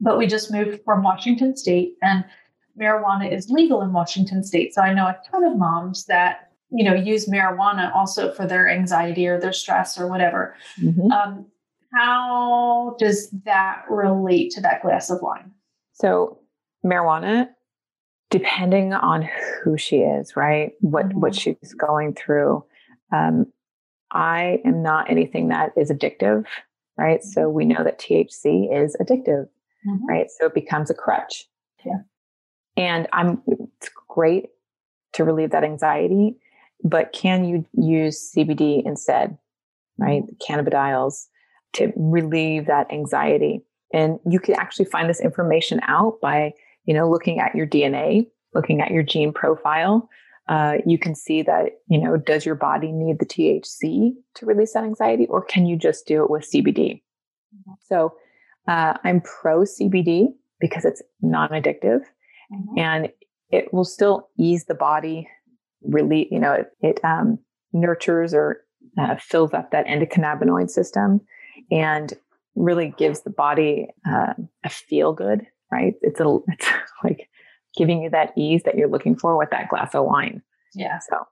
but 0.00 0.18
we 0.18 0.26
just 0.26 0.52
moved 0.52 0.80
from 0.84 1.02
Washington 1.02 1.56
State 1.56 1.94
and 2.02 2.24
marijuana 2.80 3.32
is 3.32 3.50
legal 3.50 3.82
in 3.82 3.92
Washington 3.92 4.42
State. 4.44 4.74
So 4.74 4.82
I 4.82 4.94
know 4.94 5.06
a 5.06 5.18
ton 5.30 5.44
of 5.44 5.56
moms 5.56 6.06
that, 6.06 6.52
you 6.70 6.84
know, 6.84 6.94
use 6.94 7.28
marijuana 7.28 7.94
also 7.94 8.32
for 8.32 8.46
their 8.46 8.68
anxiety 8.68 9.26
or 9.26 9.40
their 9.40 9.52
stress 9.52 9.98
or 9.98 10.06
whatever. 10.08 10.54
Mm-hmm. 10.80 11.10
Um, 11.10 11.46
how 11.92 12.94
does 12.98 13.30
that 13.44 13.84
relate 13.90 14.52
to 14.52 14.60
that 14.60 14.82
glass 14.82 15.10
of 15.10 15.20
wine? 15.22 15.50
So, 15.92 16.38
marijuana, 16.84 17.48
depending 18.30 18.92
on 18.92 19.28
who 19.62 19.76
she 19.76 19.98
is, 19.98 20.36
right? 20.36 20.72
What 20.80 21.06
mm-hmm. 21.06 21.20
what 21.20 21.34
she's 21.34 21.74
going 21.74 22.14
through. 22.14 22.64
Um, 23.12 23.46
I 24.12 24.60
am 24.64 24.82
not 24.82 25.10
anything 25.10 25.48
that 25.48 25.72
is 25.76 25.90
addictive, 25.90 26.44
right? 26.96 27.22
So 27.22 27.48
we 27.48 27.64
know 27.64 27.82
that 27.84 28.00
THC 28.00 28.84
is 28.84 28.96
addictive, 29.00 29.46
mm-hmm. 29.86 30.06
right? 30.08 30.26
So 30.30 30.46
it 30.46 30.54
becomes 30.54 30.90
a 30.90 30.94
crutch. 30.94 31.46
Yeah. 31.84 32.00
And 32.76 33.08
I'm 33.12 33.42
it's 33.46 33.90
great 34.08 34.50
to 35.14 35.24
relieve 35.24 35.50
that 35.50 35.64
anxiety, 35.64 36.36
but 36.84 37.12
can 37.12 37.44
you 37.44 37.66
use 37.72 38.32
CBD 38.34 38.82
instead, 38.84 39.36
right? 39.98 40.22
Mm-hmm. 40.22 40.52
Cannabidiols, 40.52 41.26
to 41.74 41.92
relieve 41.96 42.66
that 42.66 42.90
anxiety. 42.92 43.62
And 43.92 44.18
you 44.28 44.38
can 44.40 44.54
actually 44.54 44.86
find 44.86 45.08
this 45.08 45.20
information 45.20 45.80
out 45.86 46.20
by, 46.20 46.52
you 46.90 46.94
know, 46.96 47.08
looking 47.08 47.38
at 47.38 47.54
your 47.54 47.68
DNA, 47.68 48.26
looking 48.52 48.80
at 48.80 48.90
your 48.90 49.04
gene 49.04 49.32
profile. 49.32 50.08
Uh, 50.48 50.78
you 50.84 50.98
can 50.98 51.14
see 51.14 51.40
that, 51.40 51.66
you 51.86 51.96
know, 52.00 52.16
does 52.16 52.44
your 52.44 52.56
body 52.56 52.90
need 52.90 53.20
the 53.20 53.24
THC 53.24 54.10
to 54.34 54.44
release 54.44 54.72
that 54.72 54.82
anxiety, 54.82 55.24
or 55.28 55.40
can 55.40 55.66
you 55.66 55.76
just 55.76 56.04
do 56.04 56.24
it 56.24 56.30
with 56.30 56.50
CBD? 56.50 57.00
Mm-hmm. 57.54 57.72
So 57.86 58.14
uh, 58.66 58.94
I'm 59.04 59.20
pro 59.20 59.60
CBD 59.60 60.34
because 60.58 60.84
it's 60.84 61.00
non-addictive, 61.22 62.00
mm-hmm. 62.52 62.76
and 62.78 63.08
it 63.50 63.72
will 63.72 63.84
still 63.84 64.28
ease 64.36 64.64
the 64.64 64.74
body. 64.74 65.28
Really, 65.82 66.26
you 66.32 66.40
know, 66.40 66.54
it, 66.54 66.72
it 66.80 67.00
um, 67.04 67.38
nurtures 67.72 68.34
or 68.34 68.64
uh, 68.98 69.14
fills 69.20 69.54
up 69.54 69.70
that 69.70 69.86
endocannabinoid 69.86 70.70
system 70.70 71.20
and 71.70 72.14
really 72.56 72.92
gives 72.98 73.20
the 73.20 73.30
body 73.30 73.86
uh, 74.10 74.34
a 74.64 74.68
feel 74.68 75.12
good, 75.12 75.46
right? 75.70 75.94
It's 76.02 76.20
a, 76.20 76.38
it's 76.48 76.68
like 77.04 77.28
giving 77.76 78.02
you 78.02 78.10
that 78.10 78.32
ease 78.36 78.62
that 78.64 78.76
you're 78.76 78.88
looking 78.88 79.16
for 79.16 79.36
with 79.36 79.50
that 79.50 79.68
glass 79.68 79.94
of 79.94 80.04
wine. 80.04 80.42
Yeah. 80.74 80.98
So, 80.98 81.24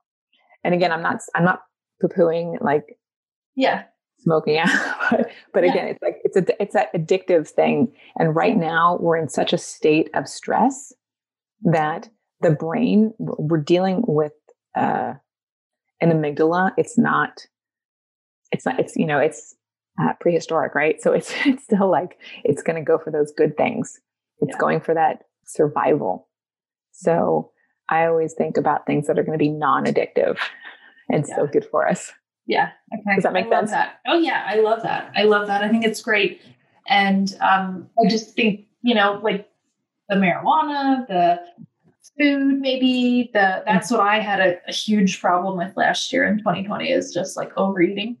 and 0.63 0.73
again, 0.73 0.91
I'm 0.91 1.01
not, 1.01 1.19
I'm 1.35 1.45
not 1.45 1.61
poo 2.01 2.07
pooing 2.07 2.61
like, 2.61 2.97
yeah, 3.55 3.83
smoking 4.19 4.57
out, 4.57 4.69
but, 5.11 5.31
but 5.53 5.63
yeah. 5.63 5.71
again, 5.71 5.87
it's 5.87 6.01
like, 6.01 6.17
it's 6.23 6.37
a, 6.37 6.61
it's 6.61 6.73
that 6.73 6.93
addictive 6.93 7.47
thing. 7.47 7.91
And 8.17 8.35
right 8.35 8.57
now 8.57 8.97
we're 8.99 9.17
in 9.17 9.29
such 9.29 9.53
a 9.53 9.57
state 9.57 10.09
of 10.13 10.27
stress 10.27 10.93
that 11.63 12.09
the 12.41 12.51
brain, 12.51 13.13
we're 13.17 13.61
dealing 13.61 14.03
with, 14.07 14.33
uh, 14.75 15.13
an 16.01 16.11
amygdala. 16.11 16.71
It's 16.77 16.97
not, 16.97 17.45
it's 18.51 18.65
not, 18.65 18.79
it's, 18.79 18.95
you 18.95 19.05
know, 19.05 19.19
it's, 19.19 19.55
uh, 20.01 20.13
prehistoric, 20.19 20.75
right? 20.75 21.01
So 21.01 21.13
it's 21.13 21.33
it's 21.45 21.63
still 21.63 21.89
like 21.89 22.17
it's 22.43 22.61
going 22.61 22.75
to 22.75 22.85
go 22.85 22.97
for 22.97 23.11
those 23.11 23.31
good 23.31 23.57
things. 23.57 23.99
It's 24.41 24.51
yeah. 24.53 24.57
going 24.59 24.81
for 24.81 24.93
that 24.93 25.23
survival. 25.45 26.27
So 26.91 27.51
I 27.89 28.05
always 28.05 28.33
think 28.33 28.57
about 28.57 28.85
things 28.85 29.07
that 29.07 29.17
are 29.17 29.23
going 29.23 29.37
to 29.37 29.43
be 29.43 29.49
non-addictive 29.49 30.37
and 31.09 31.25
yeah. 31.27 31.33
still 31.33 31.47
good 31.47 31.65
for 31.65 31.87
us. 31.87 32.11
Yeah. 32.45 32.71
Okay. 32.93 33.15
Does 33.15 33.23
that 33.23 33.33
make 33.33 33.47
I 33.47 33.49
sense? 33.49 33.71
That. 33.71 33.99
Oh 34.07 34.17
yeah, 34.17 34.43
I 34.47 34.55
love 34.55 34.81
that. 34.83 35.11
I 35.15 35.23
love 35.23 35.47
that. 35.47 35.63
I 35.63 35.69
think 35.69 35.85
it's 35.85 36.01
great. 36.01 36.41
And 36.87 37.37
um, 37.41 37.89
I 38.03 38.09
just 38.09 38.35
think, 38.35 38.65
you 38.81 38.95
know, 38.95 39.19
like 39.23 39.47
the 40.07 40.15
marijuana, 40.15 41.07
the 41.07 41.39
food, 42.17 42.59
maybe 42.59 43.29
the 43.33 43.63
that's 43.65 43.91
what 43.91 43.99
I 43.99 44.19
had 44.19 44.39
a, 44.39 44.57
a 44.67 44.73
huge 44.73 45.21
problem 45.21 45.57
with 45.57 45.77
last 45.77 46.11
year 46.11 46.25
in 46.25 46.39
2020 46.39 46.91
is 46.91 47.13
just 47.13 47.37
like 47.37 47.51
overeating. 47.55 48.17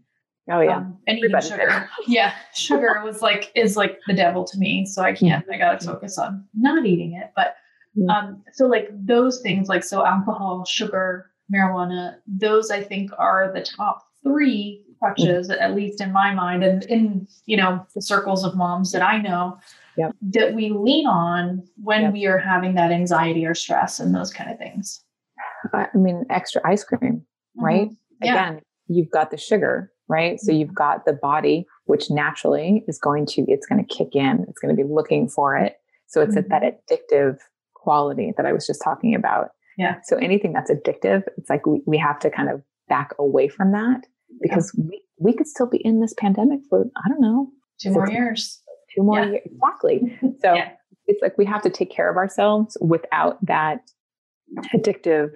Oh 0.51 0.61
yeah, 0.61 0.77
um, 0.77 0.97
and 1.07 1.19
eating 1.19 1.41
sugar. 1.41 1.89
yeah, 2.07 2.33
sugar 2.53 3.01
was 3.03 3.21
like 3.21 3.51
is 3.55 3.77
like 3.77 3.99
the 4.07 4.13
devil 4.13 4.43
to 4.45 4.57
me. 4.57 4.85
So 4.85 5.01
I 5.01 5.13
can't. 5.13 5.45
I 5.51 5.57
got 5.57 5.79
to 5.79 5.85
focus 5.85 6.17
on 6.17 6.45
not 6.53 6.85
eating 6.85 7.13
it. 7.13 7.31
But 7.35 7.55
um, 8.09 8.43
so 8.53 8.65
like 8.65 8.89
those 8.91 9.41
things, 9.41 9.67
like 9.67 9.83
so 9.83 10.05
alcohol, 10.05 10.65
sugar, 10.65 11.31
marijuana, 11.53 12.15
those 12.27 12.71
I 12.71 12.81
think 12.81 13.11
are 13.17 13.51
the 13.53 13.61
top 13.61 14.07
three 14.23 14.83
crutches, 14.99 15.49
mm-hmm. 15.49 15.61
at 15.61 15.75
least 15.75 16.01
in 16.01 16.11
my 16.11 16.33
mind, 16.33 16.63
and 16.63 16.83
in 16.85 17.27
you 17.45 17.57
know 17.57 17.85
the 17.93 18.01
circles 18.01 18.43
of 18.43 18.55
moms 18.55 18.91
that 18.91 19.01
I 19.01 19.19
know. 19.19 19.57
Yep. 19.97 20.15
That 20.21 20.53
we 20.53 20.69
lean 20.69 21.07
on 21.07 21.63
when 21.75 22.03
yep. 22.03 22.13
we 22.13 22.25
are 22.25 22.37
having 22.37 22.75
that 22.75 22.91
anxiety 22.91 23.45
or 23.45 23.53
stress 23.53 23.99
and 23.99 24.15
those 24.15 24.31
kind 24.31 24.49
of 24.49 24.57
things. 24.57 25.03
I 25.73 25.87
mean, 25.93 26.25
extra 26.29 26.61
ice 26.65 26.85
cream, 26.85 27.25
right? 27.57 27.89
Mm-hmm. 27.89 28.25
Yeah. 28.25 28.49
Again, 28.49 28.61
you've 28.87 29.09
got 29.09 29.31
the 29.31 29.37
sugar, 29.37 29.91
right? 30.09 30.39
So 30.39 30.51
you've 30.51 30.73
got 30.73 31.05
the 31.05 31.13
body, 31.13 31.65
which 31.85 32.09
naturally 32.09 32.83
is 32.87 32.99
going 32.99 33.27
to, 33.27 33.45
it's 33.47 33.67
going 33.67 33.85
to 33.85 33.95
kick 33.95 34.15
in. 34.15 34.45
It's 34.49 34.59
going 34.59 34.75
to 34.75 34.83
be 34.83 34.87
looking 34.87 35.29
for 35.29 35.55
it. 35.55 35.75
So 36.07 36.21
it's 36.21 36.35
mm-hmm. 36.35 36.49
that 36.49 36.63
addictive 36.63 37.37
quality 37.75 38.33
that 38.35 38.45
I 38.45 38.51
was 38.51 38.65
just 38.65 38.81
talking 38.83 39.13
about. 39.15 39.49
Yeah. 39.77 39.95
So 40.03 40.17
anything 40.17 40.51
that's 40.51 40.71
addictive, 40.71 41.23
it's 41.37 41.49
like 41.49 41.65
we, 41.65 41.81
we 41.85 41.97
have 41.97 42.19
to 42.19 42.29
kind 42.29 42.49
of 42.49 42.61
back 42.89 43.13
away 43.19 43.47
from 43.47 43.71
that 43.71 44.07
because 44.41 44.73
yeah. 44.75 44.85
we, 44.89 45.01
we 45.19 45.33
could 45.33 45.47
still 45.47 45.67
be 45.69 45.77
in 45.77 46.01
this 46.01 46.13
pandemic 46.17 46.59
for, 46.69 46.85
I 46.97 47.07
don't 47.07 47.21
know, 47.21 47.49
two 47.79 47.91
more 47.91 48.09
years. 48.09 48.61
Two 48.95 49.03
more 49.03 49.19
yeah. 49.19 49.25
years. 49.31 49.41
Exactly. 49.45 50.19
So 50.41 50.53
yeah. 50.53 50.71
it's 51.05 51.21
like 51.21 51.37
we 51.37 51.45
have 51.45 51.61
to 51.61 51.69
take 51.69 51.91
care 51.91 52.09
of 52.09 52.17
ourselves 52.17 52.75
without 52.81 53.37
that 53.45 53.81
addictive 54.73 55.31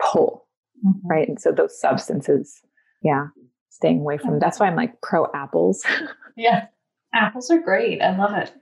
pull. 0.00 0.46
Mm-hmm. 0.86 1.06
Right. 1.06 1.28
And 1.28 1.40
so 1.40 1.52
those 1.52 1.78
substances, 1.80 2.60
yeah, 3.02 3.26
staying 3.74 4.00
away 4.00 4.18
from. 4.18 4.38
That's 4.38 4.60
why 4.60 4.66
I'm 4.66 4.76
like 4.76 5.00
pro 5.00 5.26
apples. 5.34 5.84
yeah, 6.36 6.66
apples 7.12 7.50
are 7.50 7.60
great. 7.60 8.00
I 8.00 8.16
love 8.16 8.34
it. 8.34 8.52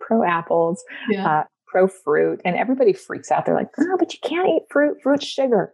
Pro 0.00 0.22
apples, 0.22 0.84
yeah. 1.08 1.26
uh, 1.26 1.44
pro 1.66 1.88
fruit, 1.88 2.42
and 2.44 2.56
everybody 2.56 2.92
freaks 2.92 3.30
out. 3.30 3.46
They're 3.46 3.54
like, 3.54 3.70
"Oh, 3.78 3.96
but 3.98 4.12
you 4.12 4.20
can't 4.22 4.48
eat 4.48 4.62
fruit. 4.68 4.98
Fruit's 5.02 5.26
sugar." 5.26 5.72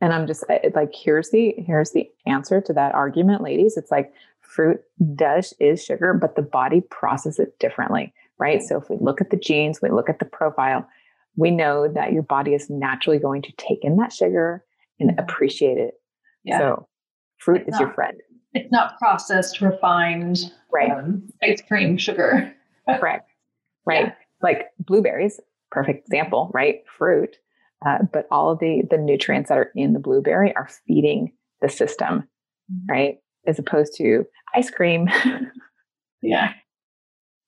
And 0.00 0.14
I'm 0.14 0.26
just 0.26 0.44
like, 0.48 0.94
here's 0.94 1.30
the 1.30 1.54
here's 1.58 1.90
the 1.90 2.08
answer 2.26 2.60
to 2.62 2.72
that 2.72 2.94
argument, 2.94 3.42
ladies. 3.42 3.76
It's 3.76 3.90
like 3.90 4.12
fruit 4.40 4.80
does 5.14 5.52
is 5.60 5.84
sugar, 5.84 6.14
but 6.14 6.36
the 6.36 6.42
body 6.42 6.80
processes 6.80 7.38
it 7.38 7.58
differently, 7.58 8.14
right? 8.38 8.62
So 8.62 8.78
if 8.78 8.88
we 8.88 8.96
look 8.98 9.20
at 9.20 9.30
the 9.30 9.36
genes, 9.36 9.80
we 9.82 9.90
look 9.90 10.08
at 10.08 10.18
the 10.18 10.24
profile, 10.24 10.88
we 11.36 11.50
know 11.50 11.86
that 11.86 12.12
your 12.12 12.22
body 12.22 12.54
is 12.54 12.70
naturally 12.70 13.18
going 13.18 13.42
to 13.42 13.52
take 13.52 13.84
in 13.84 13.96
that 13.96 14.12
sugar 14.12 14.64
and 14.98 15.10
mm-hmm. 15.10 15.20
appreciate 15.20 15.76
it. 15.76 15.94
Yeah. 16.44 16.58
So 16.58 16.88
Fruit 17.40 17.62
it's 17.62 17.68
is 17.68 17.72
not, 17.72 17.80
your 17.80 17.92
friend. 17.94 18.20
It's 18.54 18.70
not 18.70 18.98
processed, 18.98 19.60
refined, 19.60 20.52
right? 20.72 20.90
Um, 20.90 21.28
ice 21.42 21.62
cream, 21.66 21.96
sugar. 21.96 22.54
Correct. 22.88 23.30
Right. 23.86 24.06
Yeah. 24.06 24.14
Like 24.42 24.68
blueberries, 24.78 25.40
perfect 25.70 26.06
example, 26.06 26.50
right? 26.52 26.82
Fruit. 26.98 27.36
Uh, 27.84 27.98
but 28.12 28.26
all 28.30 28.50
of 28.50 28.58
the 28.58 28.82
the 28.90 28.98
nutrients 28.98 29.48
that 29.48 29.58
are 29.58 29.70
in 29.74 29.94
the 29.94 29.98
blueberry 29.98 30.54
are 30.54 30.68
feeding 30.86 31.32
the 31.62 31.68
system, 31.68 32.28
mm-hmm. 32.70 32.92
right? 32.92 33.18
As 33.46 33.58
opposed 33.58 33.94
to 33.96 34.24
ice 34.54 34.70
cream. 34.70 35.08
yeah. 36.22 36.52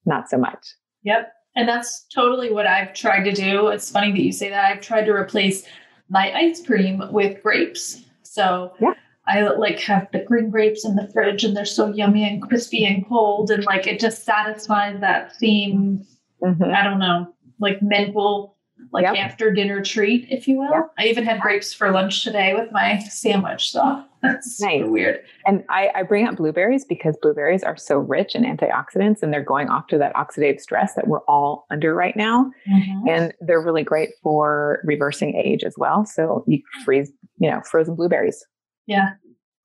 not 0.06 0.30
so 0.30 0.38
much. 0.38 0.66
Yep. 1.02 1.32
And 1.54 1.68
that's 1.68 2.06
totally 2.14 2.50
what 2.50 2.66
I've 2.66 2.94
tried 2.94 3.24
to 3.24 3.32
do. 3.32 3.68
It's 3.68 3.90
funny 3.90 4.10
that 4.12 4.22
you 4.22 4.32
say 4.32 4.48
that. 4.48 4.64
I've 4.64 4.80
tried 4.80 5.04
to 5.04 5.12
replace 5.12 5.66
my 6.08 6.32
ice 6.32 6.64
cream 6.64 7.02
with 7.10 7.42
grapes. 7.42 8.02
So 8.22 8.72
yeah. 8.80 8.94
I 9.32 9.48
like 9.48 9.80
have 9.80 10.08
the 10.12 10.20
green 10.20 10.50
grapes 10.50 10.84
in 10.84 10.94
the 10.94 11.08
fridge 11.08 11.42
and 11.42 11.56
they're 11.56 11.64
so 11.64 11.88
yummy 11.88 12.28
and 12.28 12.42
crispy 12.42 12.84
and 12.84 13.06
cold 13.08 13.50
and 13.50 13.64
like 13.64 13.86
it 13.86 13.98
just 13.98 14.24
satisfies 14.24 15.00
that 15.00 15.34
theme. 15.36 16.06
Mm-hmm. 16.42 16.64
I 16.64 16.82
don't 16.82 16.98
know, 16.98 17.32
like 17.58 17.80
mental, 17.80 18.56
like 18.92 19.04
yep. 19.04 19.16
after 19.16 19.50
dinner 19.50 19.82
treat, 19.82 20.26
if 20.30 20.46
you 20.46 20.58
will. 20.58 20.70
Yep. 20.70 20.92
I 20.98 21.04
even 21.06 21.24
had 21.24 21.40
grapes 21.40 21.72
for 21.72 21.90
lunch 21.92 22.22
today 22.22 22.52
with 22.54 22.70
my 22.72 22.98
sandwich. 22.98 23.70
So 23.70 24.04
that's 24.22 24.60
nice. 24.60 24.82
weird. 24.84 25.20
And 25.46 25.64
I, 25.70 25.90
I 25.94 26.02
bring 26.02 26.28
up 26.28 26.36
blueberries 26.36 26.84
because 26.84 27.16
blueberries 27.22 27.62
are 27.62 27.76
so 27.78 27.98
rich 27.98 28.34
in 28.34 28.42
antioxidants 28.42 29.22
and 29.22 29.32
they're 29.32 29.42
going 29.42 29.68
after 29.70 29.96
that 29.96 30.14
oxidative 30.14 30.60
stress 30.60 30.94
that 30.94 31.08
we're 31.08 31.20
all 31.20 31.64
under 31.70 31.94
right 31.94 32.16
now. 32.16 32.50
Mm-hmm. 32.70 33.08
And 33.08 33.32
they're 33.40 33.62
really 33.62 33.84
great 33.84 34.10
for 34.22 34.80
reversing 34.84 35.36
age 35.36 35.64
as 35.64 35.74
well. 35.78 36.04
So 36.04 36.44
you 36.46 36.60
freeze, 36.84 37.10
you 37.38 37.50
know, 37.50 37.62
frozen 37.62 37.94
blueberries. 37.94 38.44
Yeah. 38.86 39.10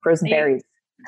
Frozen 0.08 0.28
I 0.28 0.30
berries. 0.30 0.62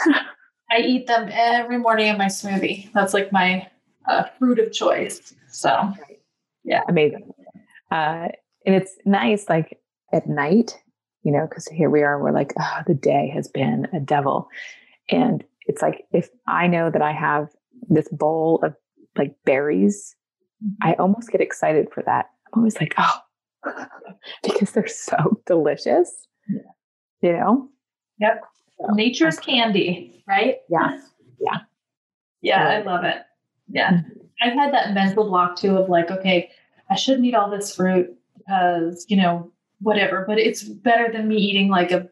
Eat, 0.07 0.17
I 0.71 0.79
eat 0.81 1.07
them 1.07 1.31
every 1.33 1.79
morning 1.79 2.09
in 2.09 2.19
my 2.19 2.27
smoothie. 2.27 2.93
That's 2.93 3.15
like 3.15 3.33
my 3.33 3.67
uh, 4.07 4.25
fruit 4.39 4.59
of 4.59 4.73
choice. 4.73 5.35
So, 5.49 5.93
yeah. 6.65 6.83
Amazing. 6.87 7.33
Uh, 7.91 8.29
and 8.67 8.75
it's 8.75 8.95
nice, 9.07 9.49
like 9.49 9.81
at 10.13 10.29
night, 10.29 10.79
you 11.23 11.33
know, 11.33 11.47
because 11.49 11.67
here 11.69 11.89
we 11.89 12.03
are, 12.03 12.23
we're 12.23 12.31
like, 12.31 12.53
oh, 12.61 12.81
the 12.87 12.95
day 12.95 13.31
has 13.35 13.49
been 13.49 13.89
a 13.95 14.01
devil. 14.01 14.49
And 15.09 15.43
it's 15.67 15.81
like, 15.81 16.05
if 16.13 16.29
I 16.47 16.67
know 16.67 16.91
that 16.91 17.03
I 17.03 17.13
have 17.13 17.49
this 17.89 18.09
bowl 18.09 18.61
of 18.63 18.75
like 19.17 19.35
berries, 19.47 20.15
mm-hmm. 20.63 20.89
I 20.89 20.93
almost 20.95 21.31
get 21.31 21.41
excited 21.41 21.89
for 21.91 22.03
that. 22.05 22.27
I'm 22.53 22.61
always 22.61 22.79
like, 22.79 22.95
oh, 22.99 23.19
because 24.43 24.73
they're 24.73 24.87
so 24.87 25.41
delicious, 25.47 26.27
yeah. 26.49 26.61
you 27.23 27.33
know? 27.33 27.69
Yep. 28.19 28.43
So, 28.81 28.93
Nature's 28.95 29.39
candy, 29.39 30.23
right? 30.27 30.59
Yeah. 30.69 31.01
Yeah. 31.41 31.59
Yeah, 32.43 32.69
I 32.69 32.83
love 32.83 33.05
it. 33.05 33.19
Yeah. 33.69 33.93
Mm-hmm. 33.93 34.21
I've 34.43 34.55
had 34.55 34.73
that 34.73 34.95
mental 34.95 35.25
block 35.25 35.57
too 35.57 35.77
of 35.77 35.89
like, 35.89 36.11
okay, 36.11 36.51
I 36.89 36.97
shouldn't 36.97 37.27
eat 37.27 37.35
all 37.35 37.51
this 37.51 37.75
fruit 37.75 38.17
because, 38.39 39.05
you 39.09 39.17
know, 39.17 39.51
whatever, 39.81 40.25
but 40.27 40.39
it's 40.39 40.63
better 40.63 41.13
than 41.13 41.29
me 41.29 41.37
eating 41.37 41.69
like 41.69 41.91
a 41.91 42.09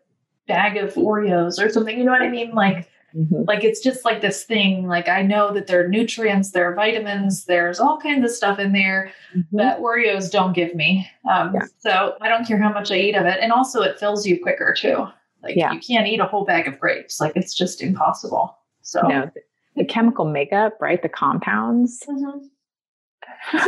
bag 0.47 0.77
of 0.77 0.95
Oreos 0.95 1.63
or 1.63 1.71
something. 1.71 1.97
You 1.97 2.05
know 2.05 2.13
what 2.13 2.23
I 2.23 2.29
mean? 2.29 2.53
Like, 2.53 2.89
mm-hmm. 3.15 3.45
like 3.47 3.65
it's 3.65 3.81
just 3.81 4.05
like 4.05 4.21
this 4.21 4.45
thing. 4.45 4.87
Like 4.87 5.09
I 5.09 5.23
know 5.23 5.53
that 5.55 5.67
there 5.67 5.85
are 5.85 5.89
nutrients, 5.89 6.51
there 6.51 6.71
are 6.71 6.75
vitamins, 6.75 7.47
there's 7.47 7.81
all 7.81 7.99
kinds 7.99 8.25
of 8.25 8.31
stuff 8.31 8.59
in 8.59 8.73
there 8.73 9.13
mm-hmm. 9.35 9.57
that 9.57 9.81
Oreos 9.81 10.31
don't 10.31 10.53
give 10.53 10.75
me. 10.75 11.09
Um, 11.31 11.53
yeah. 11.55 11.67
So 11.79 12.17
I 12.21 12.29
don't 12.29 12.47
care 12.47 12.59
how 12.59 12.73
much 12.73 12.91
I 12.91 12.97
eat 12.97 13.15
of 13.15 13.27
it, 13.27 13.39
and 13.41 13.53
also 13.53 13.83
it 13.83 13.99
fills 13.99 14.27
you 14.27 14.41
quicker 14.43 14.75
too. 14.79 15.07
Like 15.43 15.57
yeah. 15.57 15.73
you 15.73 15.81
can't 15.81 16.07
eat 16.07 16.21
a 16.21 16.25
whole 16.25 16.45
bag 16.45 16.67
of 16.67 16.79
grapes. 16.79 17.21
Like 17.21 17.33
it's 17.37 17.55
just 17.55 17.83
impossible. 17.83 18.57
So 18.83 19.03
no, 19.03 19.31
the 19.77 19.85
chemical 19.85 20.25
makeup, 20.25 20.75
right? 20.81 21.03
The 21.03 21.09
compounds. 21.09 22.03
Mm-hmm. 22.09 23.59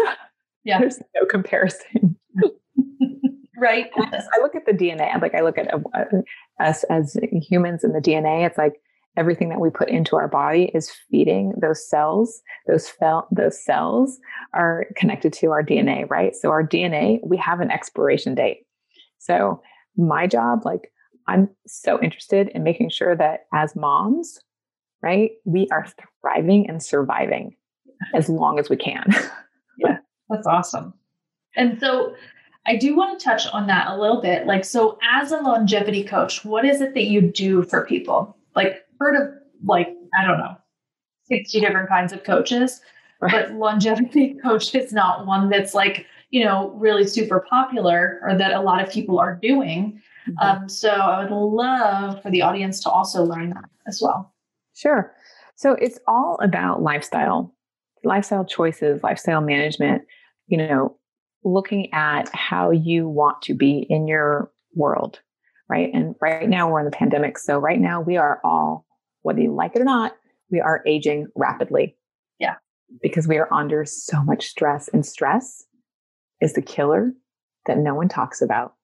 yeah, 0.65 0.79
there's 0.81 0.99
no 1.15 1.27
comparison. 1.27 2.17
right. 3.57 3.87
I 3.97 4.41
look 4.41 4.55
at 4.55 4.67
the 4.67 4.73
DNA. 4.73 5.21
Like 5.21 5.35
I 5.35 5.41
look 5.41 5.59
at 5.59 5.73
uh, 5.73 6.05
us 6.59 6.85
as 6.85 7.17
humans 7.33 7.85
in 7.85 7.93
the 7.93 8.01
DNA. 8.01 8.47
It's 8.47 8.59
like 8.59 8.81
everything 9.17 9.49
that 9.51 9.61
we 9.61 9.71
put 9.71 9.89
into 9.89 10.17
our 10.17 10.29
body 10.29 10.71
is 10.75 10.91
feeding 11.11 11.53
those 11.61 11.89
cells. 11.89 12.43
Those 12.67 12.89
fel- 12.89 13.29
those 13.31 13.63
cells 13.63 14.19
are 14.55 14.87
connected 14.97 15.33
to 15.35 15.49
our 15.49 15.63
DNA, 15.63 16.09
right? 16.09 16.35
So 16.35 16.51
our 16.51 16.67
DNA, 16.67 17.21
we 17.25 17.37
have 17.37 17.61
an 17.61 17.71
expiration 17.71 18.35
date. 18.35 18.67
So 19.19 19.63
my 19.97 20.27
job, 20.27 20.65
like 20.65 20.91
I'm 21.27 21.49
so 21.67 22.01
interested 22.01 22.49
in 22.49 22.63
making 22.63 22.91
sure 22.91 23.17
that 23.17 23.47
as 23.53 23.77
moms, 23.77 24.41
right, 25.03 25.33
we 25.45 25.69
are 25.71 25.87
thriving 26.21 26.69
and 26.69 26.83
surviving 26.83 27.57
as 28.15 28.29
long 28.29 28.59
as 28.59 28.69
we 28.69 28.77
can. 28.77 29.07
yeah, 29.79 29.99
that's 30.29 30.47
awesome. 30.47 30.95
And 31.57 31.79
so 31.81 32.15
I 32.67 32.77
do 32.77 32.95
want 32.95 33.19
to 33.19 33.25
touch 33.25 33.47
on 33.49 33.67
that 33.69 33.89
a 33.89 33.97
little 33.97 34.21
bit. 34.21 34.47
Like, 34.47 34.65
so 34.65 34.99
as 35.03 35.33
a 35.33 35.39
longevity 35.39 36.05
coach, 36.05 36.45
what 36.45 36.65
is 36.65 36.81
it 36.81 36.95
that 36.95 37.05
you 37.05 37.21
do 37.21 37.63
for 37.63 37.87
people? 37.87 38.37
Like, 38.55 38.85
heard 38.99 39.17
of 39.21 39.35
like, 39.65 39.89
I 40.19 40.27
don't 40.27 40.39
know, 40.39 40.57
60 41.25 41.61
different 41.61 41.89
kinds 41.89 42.13
of 42.13 42.25
coaches, 42.25 42.81
right. 43.21 43.33
but 43.33 43.53
longevity 43.55 44.35
coach 44.43 44.75
is 44.75 44.93
not 44.93 45.27
one 45.27 45.49
that's 45.49 45.75
like, 45.75 46.07
you 46.31 46.45
know, 46.45 46.71
really 46.77 47.07
super 47.07 47.45
popular 47.49 48.21
or 48.23 48.37
that 48.37 48.53
a 48.53 48.61
lot 48.61 48.83
of 48.83 48.93
people 48.93 49.19
are 49.19 49.39
doing. 49.41 50.01
Mm-hmm. 50.29 50.63
Um, 50.63 50.69
so 50.69 50.91
I 50.91 51.23
would 51.23 51.31
love 51.31 52.23
for 52.23 52.31
the 52.31 52.43
audience 52.43 52.81
to 52.83 52.91
also 52.91 53.25
learn 53.25 53.51
that 53.51 53.65
as 53.87 54.01
well. 54.03 54.35
Sure. 54.75 55.15
So 55.57 55.73
it's 55.73 55.99
all 56.07 56.39
about 56.43 56.83
lifestyle, 56.83 57.55
lifestyle 58.05 58.45
choices, 58.45 59.03
lifestyle 59.03 59.41
management, 59.41 60.03
you 60.47 60.57
know, 60.57 60.97
looking 61.45 61.93
at 61.93 62.29
how 62.35 62.71
you 62.71 63.09
want 63.09 63.43
to 63.43 63.55
be 63.55 63.87
in 63.89 64.07
your 64.07 64.51
world, 64.75 65.21
right? 65.69 65.91
And 65.93 66.15
right 66.21 66.49
now 66.49 66.71
we're 66.71 66.81
in 66.81 66.85
the 66.85 66.91
pandemic. 66.91 67.39
So 67.39 67.59
right 67.59 67.81
now 67.81 68.01
we 68.01 68.17
are 68.17 68.41
all, 68.45 68.87
whether 69.23 69.41
you 69.41 69.55
like 69.55 69.77
it 69.77 69.83
or 69.83 69.85
not, 69.85 70.17
we 70.51 70.61
are 70.61 70.83
aging 70.87 71.29
rapidly. 71.37 71.97
Yeah. 72.39 72.57
Because 73.03 73.29
we 73.29 73.39
are 73.39 73.53
under 73.53 73.85
so 73.85 74.23
much 74.25 74.49
stress, 74.49 74.89
and 74.89 75.07
stress 75.07 75.65
is 76.41 76.55
the 76.55 76.63
killer 76.63 77.13
that 77.67 77.79
no 77.79 77.95
one 77.95 78.09
talks 78.09 78.43
about. 78.43 78.75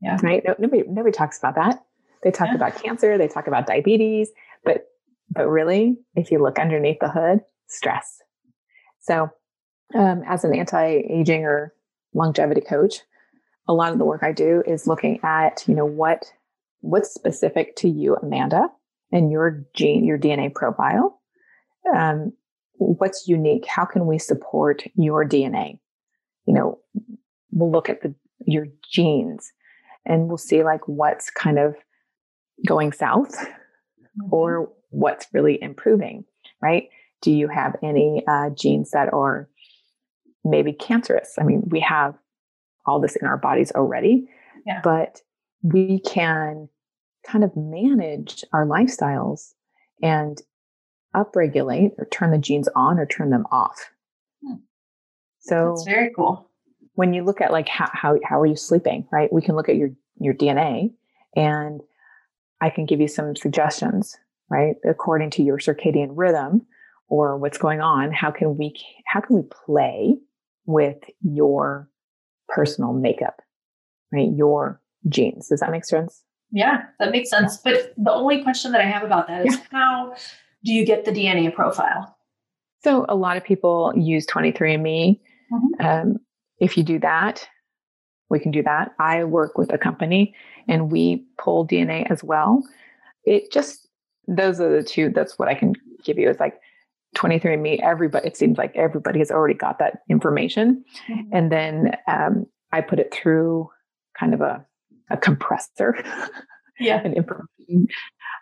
Yeah. 0.00 0.18
Right. 0.22 0.42
No, 0.46 0.54
nobody 0.58 0.82
nobody 0.88 1.12
talks 1.12 1.38
about 1.38 1.54
that. 1.56 1.82
They 2.22 2.30
talk 2.30 2.48
yeah. 2.48 2.54
about 2.54 2.82
cancer, 2.82 3.18
they 3.18 3.28
talk 3.28 3.46
about 3.46 3.66
diabetes, 3.66 4.30
but 4.64 4.86
but 5.30 5.48
really, 5.48 5.96
if 6.14 6.30
you 6.30 6.42
look 6.42 6.58
underneath 6.58 6.98
the 7.00 7.08
hood, 7.08 7.40
stress. 7.68 8.20
So 9.00 9.30
um, 9.94 10.22
as 10.26 10.44
an 10.44 10.54
anti-aging 10.54 11.44
or 11.44 11.74
longevity 12.14 12.60
coach, 12.60 13.00
a 13.68 13.72
lot 13.72 13.92
of 13.92 13.98
the 13.98 14.04
work 14.04 14.22
I 14.22 14.32
do 14.32 14.62
is 14.66 14.86
looking 14.86 15.20
at, 15.22 15.64
you 15.66 15.74
know, 15.74 15.86
what 15.86 16.32
what's 16.80 17.12
specific 17.12 17.76
to 17.76 17.88
you, 17.88 18.16
Amanda, 18.16 18.68
and 19.12 19.30
your 19.30 19.64
gene, 19.74 20.04
your 20.04 20.18
DNA 20.18 20.52
profile. 20.52 21.20
Um, 21.94 22.32
what's 22.76 23.28
unique? 23.28 23.66
How 23.66 23.84
can 23.84 24.06
we 24.06 24.18
support 24.18 24.84
your 24.94 25.24
DNA? 25.24 25.78
You 26.46 26.54
know, 26.54 26.78
we'll 27.50 27.70
look 27.70 27.88
at 27.88 28.02
the 28.02 28.14
your 28.46 28.66
genes 28.90 29.52
and 30.06 30.28
we'll 30.28 30.38
see 30.38 30.62
like 30.62 30.86
what's 30.86 31.30
kind 31.30 31.58
of 31.58 31.74
going 32.66 32.92
south 32.92 33.34
mm-hmm. 33.36 34.32
or 34.34 34.72
what's 34.90 35.26
really 35.32 35.60
improving, 35.62 36.24
right? 36.62 36.88
Do 37.22 37.30
you 37.30 37.48
have 37.48 37.76
any 37.82 38.24
uh, 38.26 38.50
genes 38.50 38.90
that 38.90 39.12
are 39.12 39.48
maybe 40.44 40.72
cancerous? 40.72 41.34
I 41.38 41.44
mean, 41.44 41.62
we 41.66 41.80
have 41.80 42.14
all 42.86 43.00
this 43.00 43.16
in 43.16 43.26
our 43.26 43.36
bodies 43.36 43.72
already, 43.72 44.28
yeah. 44.66 44.80
but 44.82 45.20
we 45.62 46.00
can 46.00 46.68
kind 47.26 47.44
of 47.44 47.54
manage 47.54 48.42
our 48.52 48.66
lifestyles 48.66 49.52
and 50.02 50.40
upregulate 51.14 51.90
or 51.98 52.06
turn 52.06 52.30
the 52.30 52.38
genes 52.38 52.68
on 52.74 52.98
or 52.98 53.04
turn 53.04 53.30
them 53.30 53.44
off. 53.52 53.90
Hmm. 54.44 54.54
So 55.40 55.72
it's 55.72 55.84
very 55.84 56.10
cool 56.16 56.49
when 56.94 57.14
you 57.14 57.24
look 57.24 57.40
at 57.40 57.52
like 57.52 57.68
how, 57.68 57.88
how, 57.92 58.18
how 58.24 58.40
are 58.40 58.46
you 58.46 58.56
sleeping, 58.56 59.06
right? 59.12 59.32
We 59.32 59.42
can 59.42 59.56
look 59.56 59.68
at 59.68 59.76
your, 59.76 59.90
your 60.18 60.34
DNA 60.34 60.92
and 61.36 61.80
I 62.60 62.70
can 62.70 62.86
give 62.86 63.00
you 63.00 63.08
some 63.08 63.36
suggestions, 63.36 64.16
right? 64.50 64.76
According 64.88 65.30
to 65.30 65.42
your 65.42 65.58
circadian 65.58 66.10
rhythm 66.10 66.66
or 67.08 67.38
what's 67.38 67.58
going 67.58 67.80
on, 67.80 68.12
how 68.12 68.30
can 68.30 68.56
we, 68.56 68.74
how 69.06 69.20
can 69.20 69.36
we 69.36 69.42
play 69.42 70.16
with 70.66 70.98
your 71.22 71.88
personal 72.48 72.92
makeup, 72.92 73.40
right? 74.12 74.28
Your 74.34 74.80
genes. 75.08 75.48
Does 75.48 75.60
that 75.60 75.70
make 75.70 75.84
sense? 75.84 76.22
Yeah, 76.52 76.82
that 76.98 77.12
makes 77.12 77.30
sense. 77.30 77.56
But 77.56 77.94
the 77.96 78.12
only 78.12 78.42
question 78.42 78.72
that 78.72 78.80
I 78.80 78.84
have 78.84 79.02
about 79.02 79.28
that 79.28 79.46
is 79.46 79.54
yeah. 79.54 79.62
how 79.70 80.14
do 80.64 80.72
you 80.72 80.84
get 80.84 81.04
the 81.04 81.12
DNA 81.12 81.54
profile? 81.54 82.16
So 82.82 83.06
a 83.08 83.14
lot 83.14 83.36
of 83.36 83.44
people 83.44 83.92
use 83.96 84.26
23andMe. 84.26 85.20
Mm-hmm. 85.52 85.86
Um, 85.86 86.16
if 86.60 86.76
you 86.76 86.82
do 86.82 86.98
that, 87.00 87.48
we 88.28 88.38
can 88.38 88.52
do 88.52 88.62
that. 88.62 88.92
I 88.98 89.24
work 89.24 89.58
with 89.58 89.72
a 89.72 89.78
company 89.78 90.34
and 90.68 90.90
we 90.90 91.24
pull 91.36 91.66
DNA 91.66 92.08
as 92.10 92.22
well. 92.22 92.62
It 93.24 93.50
just, 93.50 93.88
those 94.28 94.60
are 94.60 94.70
the 94.70 94.84
two, 94.84 95.10
that's 95.10 95.38
what 95.38 95.48
I 95.48 95.54
can 95.54 95.74
give 96.04 96.18
you 96.18 96.30
is 96.30 96.38
like 96.38 96.60
23andMe, 97.16 97.80
everybody, 97.80 98.26
it 98.26 98.36
seems 98.36 98.56
like 98.56 98.74
everybody 98.76 99.18
has 99.18 99.30
already 99.30 99.54
got 99.54 99.78
that 99.80 100.02
information. 100.08 100.84
Mm-hmm. 101.08 101.30
And 101.32 101.52
then 101.52 101.96
um, 102.06 102.46
I 102.72 102.80
put 102.82 103.00
it 103.00 103.12
through 103.12 103.68
kind 104.18 104.32
of 104.32 104.40
a, 104.40 104.64
a 105.10 105.16
compressor. 105.16 106.02
Yeah. 106.78 107.00
and 107.04 107.14
information. 107.14 107.88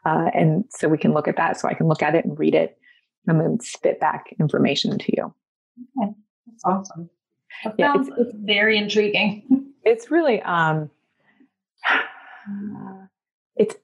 Uh, 0.05 0.31
and 0.35 0.65
so 0.71 0.89
we 0.89 0.99
can 0.99 1.13
look 1.13 1.29
at 1.29 1.37
that. 1.37 1.59
So 1.59 1.69
I 1.69 1.75
can 1.75 1.89
look 1.89 2.03
at 2.03 2.15
it 2.15 2.25
and 2.25 2.39
read 2.39 2.55
it 2.55 2.79
and 3.27 3.41
then 3.41 3.59
spit 3.61 4.01
back 4.01 4.27
information 4.39 4.99
to 4.99 5.17
you. 5.17 5.35
Okay. 5.99 6.13
That's 6.47 6.65
awesome. 6.65 7.11
That 7.64 7.75
yeah, 7.79 7.94
it's, 7.97 8.09
it's, 8.16 8.33
very 8.35 8.79
intriguing. 8.79 9.73
It's 9.85 10.11
really 10.11 10.42
um 10.42 10.90
it's 13.57 13.75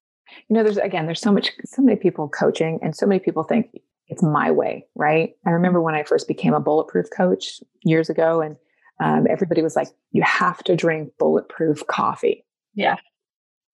you 0.49 0.55
know 0.55 0.63
there's 0.63 0.77
again 0.77 1.07
there's 1.07 1.21
so 1.21 1.33
much 1.33 1.51
so 1.65 1.83
many 1.83 1.97
people 1.97 2.29
coaching 2.29 2.79
and 2.83 2.95
so 2.95 3.07
many 3.07 3.21
people 3.21 3.43
think 3.43 3.71
it's 4.09 4.23
my 4.23 4.51
way 4.51 4.87
right? 4.95 5.35
I 5.47 5.51
remember 5.51 5.81
when 5.81 5.95
i 5.95 6.03
first 6.03 6.29
became 6.29 6.55
a 6.55 6.61
bulletproof 6.61 7.07
coach 7.17 7.61
years 7.83 8.11
ago 8.11 8.41
and 8.41 8.57
um, 9.01 9.27
everybody 9.29 9.63
was 9.63 9.77
like 9.77 9.89
you 10.13 10.23
have 10.23 10.63
to 10.65 10.77
drink 10.77 11.13
bulletproof 11.19 11.87
coffee. 11.89 12.45
Yeah. 12.75 12.97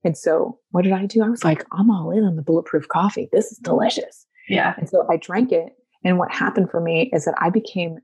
And 0.02 0.16
so 0.16 0.58
what 0.70 0.82
did 0.82 0.92
i 0.92 1.06
do? 1.06 1.22
I 1.22 1.28
was 1.28 1.44
like 1.44 1.64
i'm 1.72 1.90
all 1.90 2.10
in 2.10 2.24
on 2.24 2.36
the 2.36 2.42
bulletproof 2.42 2.88
coffee. 2.88 3.28
This 3.32 3.52
is 3.52 3.58
delicious. 3.58 4.26
Yeah. 4.48 4.74
And 4.78 4.88
so 4.88 5.06
i 5.10 5.16
drank 5.16 5.52
it 5.52 5.72
and 6.04 6.18
what 6.18 6.32
happened 6.32 6.70
for 6.70 6.80
me 6.80 7.10
is 7.12 7.24
that 7.24 7.34
i 7.38 7.50
became 7.50 7.98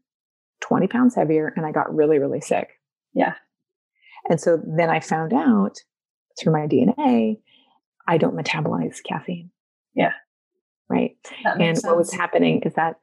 20 0.61 0.87
pounds 0.89 1.15
heavier 1.15 1.53
and 1.57 1.67
i 1.67 1.73
got 1.73 1.95
really 1.95 2.19
really 2.19 2.41
sick 2.41 2.69
yeah 3.15 3.35
and 4.29 4.41
so 4.41 4.61
then 4.77 4.91
i 4.91 5.01
found 5.01 5.33
out 5.33 5.77
through 6.39 6.53
my 6.53 6.67
dna 6.67 7.37
I 8.07 8.19
don't 8.19 8.37
metabolize 8.37 9.03
caffeine. 9.03 9.51
Yeah. 9.95 10.13
Right. 10.89 11.17
And 11.45 11.77
sense. 11.77 11.85
what 11.85 11.97
was 11.97 12.13
happening 12.13 12.63
is 12.65 12.75
that 12.75 12.97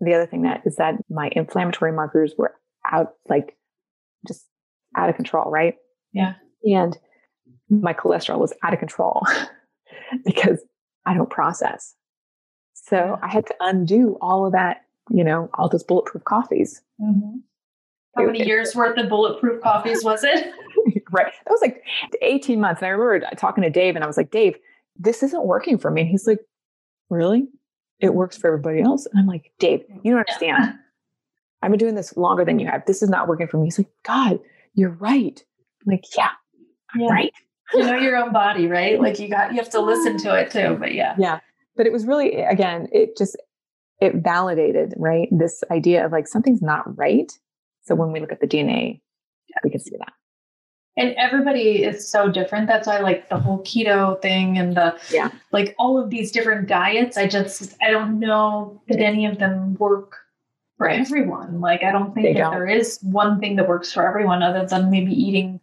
the 0.00 0.14
other 0.14 0.26
thing 0.26 0.42
that 0.42 0.62
is 0.64 0.76
that 0.76 0.94
my 1.10 1.30
inflammatory 1.32 1.92
markers 1.92 2.34
were 2.36 2.54
out, 2.90 3.12
like 3.28 3.56
just 4.26 4.46
out 4.96 5.10
of 5.10 5.16
control. 5.16 5.50
Right. 5.50 5.74
Yeah. 6.12 6.34
And 6.64 6.96
my 7.68 7.92
cholesterol 7.92 8.38
was 8.38 8.54
out 8.62 8.72
of 8.72 8.78
control 8.78 9.22
because 10.24 10.60
I 11.04 11.14
don't 11.14 11.30
process. 11.30 11.94
So. 12.74 13.18
I 13.22 13.28
had 13.28 13.46
to 13.46 13.54
undo 13.60 14.16
all 14.20 14.46
of 14.46 14.52
that, 14.52 14.78
you 15.10 15.24
know, 15.24 15.48
all 15.54 15.68
those 15.68 15.84
bulletproof 15.84 16.24
coffees. 16.24 16.82
Mm-hmm. 17.00 17.38
How 18.16 18.24
many 18.24 18.46
years 18.46 18.74
worth 18.74 18.96
of 18.96 19.10
bulletproof 19.10 19.62
coffees 19.62 20.02
was 20.02 20.24
it? 20.24 20.46
right. 21.10 21.32
That 21.44 21.50
was 21.50 21.60
like 21.60 21.82
18 22.22 22.60
months. 22.60 22.80
And 22.80 22.86
I 22.86 22.90
remember 22.90 23.28
talking 23.36 23.62
to 23.62 23.70
Dave 23.70 23.94
and 23.94 24.02
I 24.02 24.06
was 24.06 24.16
like, 24.16 24.30
Dave, 24.30 24.56
this 24.98 25.22
isn't 25.22 25.46
working 25.46 25.76
for 25.76 25.90
me. 25.90 26.02
And 26.02 26.10
he's 26.10 26.26
like, 26.26 26.40
Really? 27.10 27.46
It 28.00 28.14
works 28.14 28.36
for 28.36 28.48
everybody 28.48 28.82
else. 28.82 29.06
And 29.06 29.18
I'm 29.18 29.26
like, 29.26 29.52
Dave, 29.58 29.84
you 30.02 30.12
don't 30.12 30.20
understand. 30.20 30.74
I've 31.62 31.70
been 31.70 31.78
doing 31.78 31.94
this 31.94 32.16
longer 32.16 32.44
than 32.44 32.58
you 32.58 32.66
have. 32.66 32.84
This 32.86 33.02
is 33.02 33.08
not 33.08 33.28
working 33.28 33.48
for 33.48 33.58
me. 33.58 33.66
He's 33.66 33.78
like, 33.78 33.90
God, 34.04 34.38
you're 34.74 34.90
right. 34.90 35.42
I'm 35.84 35.92
like, 35.92 36.04
yeah, 36.16 36.30
I'm 36.94 37.00
yeah. 37.00 37.08
right. 37.08 37.32
you 37.74 37.82
know 37.82 37.96
your 37.96 38.16
own 38.16 38.32
body, 38.32 38.66
right? 38.66 39.00
Like 39.00 39.18
you 39.18 39.28
got 39.28 39.52
you 39.52 39.58
have 39.58 39.70
to 39.70 39.80
listen 39.80 40.18
to 40.18 40.34
it 40.34 40.50
too. 40.50 40.76
But 40.78 40.94
yeah. 40.94 41.14
Yeah. 41.18 41.40
But 41.76 41.86
it 41.86 41.92
was 41.92 42.06
really 42.06 42.36
again, 42.42 42.88
it 42.92 43.16
just 43.16 43.36
it 44.00 44.16
validated, 44.16 44.94
right? 44.96 45.28
This 45.30 45.62
idea 45.70 46.04
of 46.04 46.12
like 46.12 46.28
something's 46.28 46.62
not 46.62 46.96
right. 46.96 47.32
So 47.84 47.94
when 47.94 48.12
we 48.12 48.20
look 48.20 48.32
at 48.32 48.40
the 48.40 48.46
DNA, 48.46 49.00
we 49.64 49.70
can 49.70 49.80
see 49.80 49.96
that. 49.98 50.12
And 50.98 51.14
everybody 51.16 51.82
is 51.82 52.08
so 52.08 52.30
different. 52.30 52.68
That's 52.68 52.86
why 52.86 53.00
like 53.00 53.28
the 53.28 53.38
whole 53.38 53.62
keto 53.64 54.20
thing 54.22 54.56
and 54.56 54.76
the 54.76 54.98
yeah. 55.10 55.30
like 55.52 55.74
all 55.78 56.02
of 56.02 56.10
these 56.10 56.32
different 56.32 56.68
diets 56.68 57.18
i 57.18 57.26
just 57.26 57.76
i 57.82 57.90
don't 57.90 58.18
know 58.18 58.80
that 58.88 58.98
any 58.98 59.26
of 59.26 59.38
them 59.38 59.74
work 59.74 60.16
for 60.78 60.88
everyone. 60.88 61.60
Like 61.60 61.82
i 61.82 61.92
don't 61.92 62.14
think 62.14 62.26
they 62.26 62.32
that 62.34 62.38
don't. 62.38 62.52
there 62.52 62.66
is 62.66 62.98
one 63.02 63.40
thing 63.40 63.56
that 63.56 63.68
works 63.68 63.92
for 63.92 64.08
everyone 64.08 64.42
other 64.42 64.66
than 64.66 64.90
maybe 64.90 65.12
eating 65.12 65.60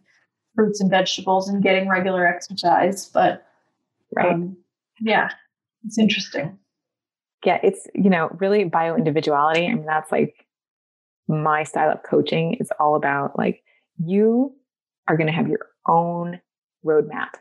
fruits 0.54 0.80
and 0.80 0.90
vegetables 0.90 1.48
and 1.48 1.62
getting 1.62 1.88
regular 1.88 2.26
exercise 2.26 3.08
but 3.08 3.44
right. 4.14 4.34
um, 4.34 4.56
yeah 5.00 5.30
it's 5.84 5.98
interesting 5.98 6.56
yeah 7.44 7.58
it's 7.62 7.86
you 7.94 8.10
know 8.10 8.28
really 8.38 8.64
bio 8.64 8.96
individuality 8.96 9.66
i 9.66 9.74
mean 9.74 9.86
that's 9.86 10.10
like 10.12 10.46
my 11.28 11.62
style 11.62 11.90
of 11.90 12.02
coaching 12.02 12.54
is 12.54 12.70
all 12.78 12.96
about 12.96 13.36
like 13.38 13.62
you 14.04 14.54
are 15.08 15.16
going 15.16 15.26
to 15.26 15.32
have 15.32 15.48
your 15.48 15.68
own 15.88 16.40
roadmap. 16.84 17.34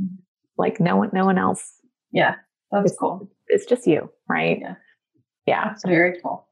Mm-hmm. 0.00 0.16
Like 0.56 0.80
no 0.80 0.96
one, 0.96 1.10
no 1.12 1.24
one 1.24 1.38
else. 1.38 1.74
Yeah, 2.12 2.36
that's 2.70 2.92
it's, 2.92 3.00
cool. 3.00 3.30
It's 3.48 3.66
just 3.66 3.86
you, 3.86 4.10
right? 4.28 4.58
Yeah, 4.60 4.74
yeah, 5.46 5.64
that's 5.68 5.84
very 5.84 6.18
cool. 6.22 6.48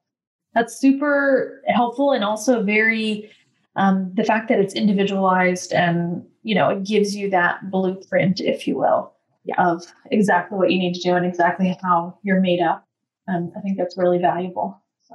That's 0.54 0.76
super 0.76 1.62
helpful 1.68 2.12
and 2.12 2.24
also 2.24 2.62
very 2.62 3.30
um, 3.76 4.12
the 4.14 4.24
fact 4.24 4.48
that 4.48 4.58
it's 4.58 4.74
individualized 4.74 5.72
and 5.72 6.22
you 6.42 6.54
know 6.54 6.68
it 6.68 6.84
gives 6.84 7.14
you 7.14 7.30
that 7.30 7.70
blueprint, 7.70 8.40
if 8.40 8.66
you 8.66 8.76
will, 8.76 9.12
yeah. 9.44 9.54
of 9.58 9.84
exactly 10.10 10.58
what 10.58 10.70
you 10.70 10.78
need 10.78 10.94
to 10.94 11.00
do 11.00 11.14
and 11.14 11.24
exactly 11.24 11.78
how 11.82 12.18
you're 12.22 12.40
made 12.40 12.60
up. 12.60 12.86
And 13.32 13.52
I 13.56 13.60
think 13.60 13.78
that's 13.78 13.96
really 13.96 14.18
valuable. 14.18 14.82
So, 15.02 15.14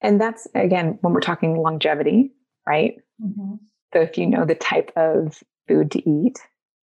and 0.00 0.20
that's 0.20 0.46
again 0.54 0.98
when 1.00 1.12
we're 1.12 1.20
talking 1.20 1.56
longevity, 1.56 2.32
right? 2.66 2.94
Mm-hmm. 3.22 3.54
So 3.92 4.00
if 4.00 4.18
you 4.18 4.26
know 4.26 4.44
the 4.44 4.54
type 4.54 4.92
of 4.96 5.42
food 5.68 5.90
to 5.92 5.98
eat, 5.98 6.38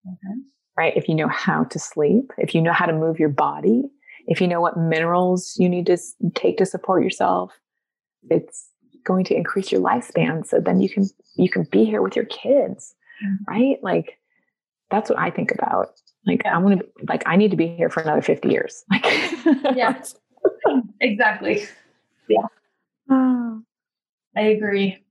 mm-hmm. 0.08 0.40
right? 0.78 0.96
If 0.96 1.08
you 1.08 1.16
know 1.16 1.28
how 1.28 1.64
to 1.66 1.80
sleep, 1.80 2.32
if 2.38 2.54
you 2.54 2.62
know 2.62 2.74
how 2.74 2.86
to 2.86 2.94
move 2.94 3.20
your 3.20 3.30
body, 3.30 3.84
if 4.28 4.42
you 4.42 4.48
know 4.48 4.62
what 4.62 4.78
minerals 4.78 5.56
you 5.58 5.70
need 5.70 5.86
to 5.88 5.98
take 6.34 6.58
to 6.58 6.66
support 6.66 7.04
yourself, 7.04 7.52
it's 8.30 8.70
going 9.04 9.24
to 9.26 9.36
increase 9.36 9.72
your 9.72 9.82
lifespan. 9.82 10.46
So 10.46 10.60
then 10.60 10.80
you 10.80 10.90
can 10.90 11.06
you 11.36 11.50
can 11.50 11.64
be 11.72 11.86
here 11.86 12.02
with 12.02 12.16
your 12.16 12.26
kids, 12.26 12.96
mm-hmm. 13.24 13.52
right? 13.52 13.78
Like 13.82 14.20
that's 14.90 15.10
what 15.10 15.20
I 15.20 15.30
think 15.30 15.52
about. 15.52 15.90
Like 16.26 16.46
I 16.46 16.58
want 16.58 16.80
to 16.80 16.86
like 17.08 17.24
I 17.26 17.36
need 17.36 17.52
to 17.52 17.58
be 17.58 17.68
here 17.68 17.90
for 17.90 18.02
another 18.02 18.22
50 18.22 18.50
years. 18.50 18.84
Like 18.92 19.06
yeah. 19.76 20.02
exactly. 21.02 21.66
Yeah. 22.28 22.48
Oh, 23.10 23.62
I 24.36 24.42
agree 24.42 25.06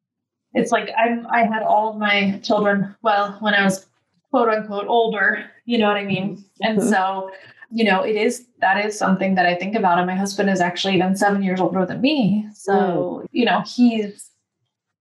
it's 0.55 0.71
like 0.71 0.90
I'm 0.97 1.27
I 1.27 1.45
had 1.45 1.62
all 1.62 1.90
of 1.90 1.97
my 1.99 2.38
children 2.43 2.95
well 3.03 3.37
when 3.40 3.55
I 3.55 3.64
was 3.64 3.87
quote 4.31 4.49
unquote 4.49 4.87
older, 4.87 5.45
you 5.64 5.79
know 5.79 5.88
what 5.88 5.97
I 5.97 6.05
mean? 6.05 6.45
And 6.62 6.79
mm-hmm. 6.79 6.88
so, 6.88 7.31
you 7.71 7.85
know, 7.85 8.03
it 8.03 8.17
is 8.17 8.47
that 8.61 8.85
is 8.85 8.97
something 8.97 9.35
that 9.35 9.47
I 9.47 9.55
think 9.57 9.75
about. 9.75 9.99
And 9.99 10.07
my 10.07 10.14
husband 10.14 10.49
is 10.49 10.61
actually 10.61 10.95
even 10.95 11.17
seven 11.17 11.43
years 11.43 11.61
older 11.61 11.85
than 11.85 12.01
me. 12.01 12.49
So, 12.55 12.73
mm. 12.73 13.27
you 13.33 13.45
know, 13.45 13.62
he's 13.67 14.31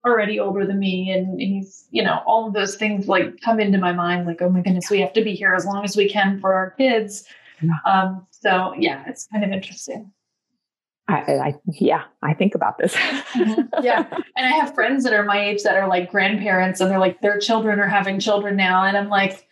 already 0.06 0.40
older 0.40 0.66
than 0.66 0.80
me 0.80 1.12
and 1.12 1.40
he's, 1.40 1.88
you 1.92 2.04
know, 2.04 2.22
all 2.26 2.48
of 2.48 2.54
those 2.54 2.76
things 2.76 3.08
like 3.08 3.40
come 3.42 3.60
into 3.60 3.78
my 3.78 3.94
mind 3.94 4.26
like, 4.26 4.42
oh 4.42 4.50
my 4.50 4.62
goodness, 4.62 4.90
we 4.90 5.00
have 5.00 5.14
to 5.14 5.24
be 5.24 5.34
here 5.34 5.54
as 5.54 5.66
long 5.66 5.86
as 5.86 5.96
we 5.96 6.10
can 6.10 6.42
for 6.42 6.54
our 6.54 6.72
kids. 6.72 7.26
Um, 7.86 8.28
so 8.32 8.74
yeah, 8.78 9.06
it's 9.08 9.28
kind 9.28 9.46
of 9.46 9.52
interesting. 9.52 10.12
I, 11.08 11.14
I, 11.14 11.56
yeah, 11.68 12.04
I 12.22 12.34
think 12.34 12.56
about 12.56 12.78
this. 12.78 12.96
mm-hmm. 12.96 13.62
Yeah. 13.84 14.08
And 14.38 14.46
I 14.46 14.52
have 14.52 14.74
friends 14.74 15.04
that 15.04 15.14
are 15.14 15.24
my 15.24 15.38
age 15.38 15.64
that 15.64 15.76
are 15.76 15.88
like 15.88 16.10
grandparents 16.10 16.80
and 16.80 16.90
they're 16.90 17.00
like, 17.00 17.22
their 17.22 17.38
children 17.40 17.80
are 17.80 17.88
having 17.88 18.20
children 18.20 18.56
now. 18.56 18.84
And 18.84 18.96
I'm 18.96 19.10
like, 19.10 19.46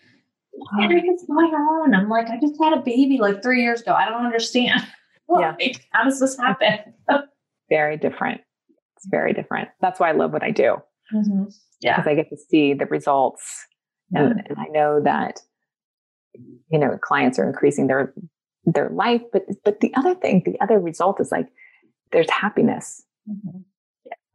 what 0.52 0.92
is 0.92 1.26
going 1.28 1.54
on? 1.54 1.94
I'm 1.94 2.10
like, 2.10 2.30
I 2.30 2.40
just 2.40 2.62
had 2.62 2.74
a 2.74 2.82
baby 2.82 3.18
like 3.20 3.44
three 3.44 3.62
years 3.64 3.82
ago. 3.82 3.94
I 3.94 4.06
don't 4.06 4.26
understand. 4.26 4.82
yeah. 5.30 5.56
How 5.92 6.04
does 6.04 6.20
this 6.20 6.38
happen? 6.38 6.94
very 7.70 7.98
different. 7.98 8.42
It's 8.98 9.08
very 9.10 9.34
different. 9.34 9.70
That's 9.82 10.00
why 10.00 10.10
I 10.10 10.12
love 10.14 10.32
what 10.34 10.44
I 10.44 10.52
do. 10.52 10.78
Mm-hmm. 11.14 11.44
Yeah. 11.82 11.98
Because 11.98 12.10
I 12.10 12.16
get 12.16 12.30
to 12.30 12.38
see 12.38 12.74
the 12.74 12.86
results. 12.86 13.66
And, 14.14 14.44
and 14.48 14.58
I 14.58 14.66
know 14.72 15.02
that, 15.04 15.40
you 16.70 16.80
know, 16.80 16.98
clients 17.02 17.40
are 17.40 17.48
increasing 17.48 17.88
their 17.88 18.14
their 18.66 18.90
life. 18.90 19.22
But 19.32 19.44
but 19.64 19.80
the 19.80 19.94
other 19.96 20.16
thing, 20.16 20.44
the 20.46 20.60
other 20.62 20.80
result 20.80 21.20
is 21.20 21.32
like 21.32 21.48
there's 22.12 22.30
happiness. 22.30 23.04
Mm-hmm. 23.30 23.60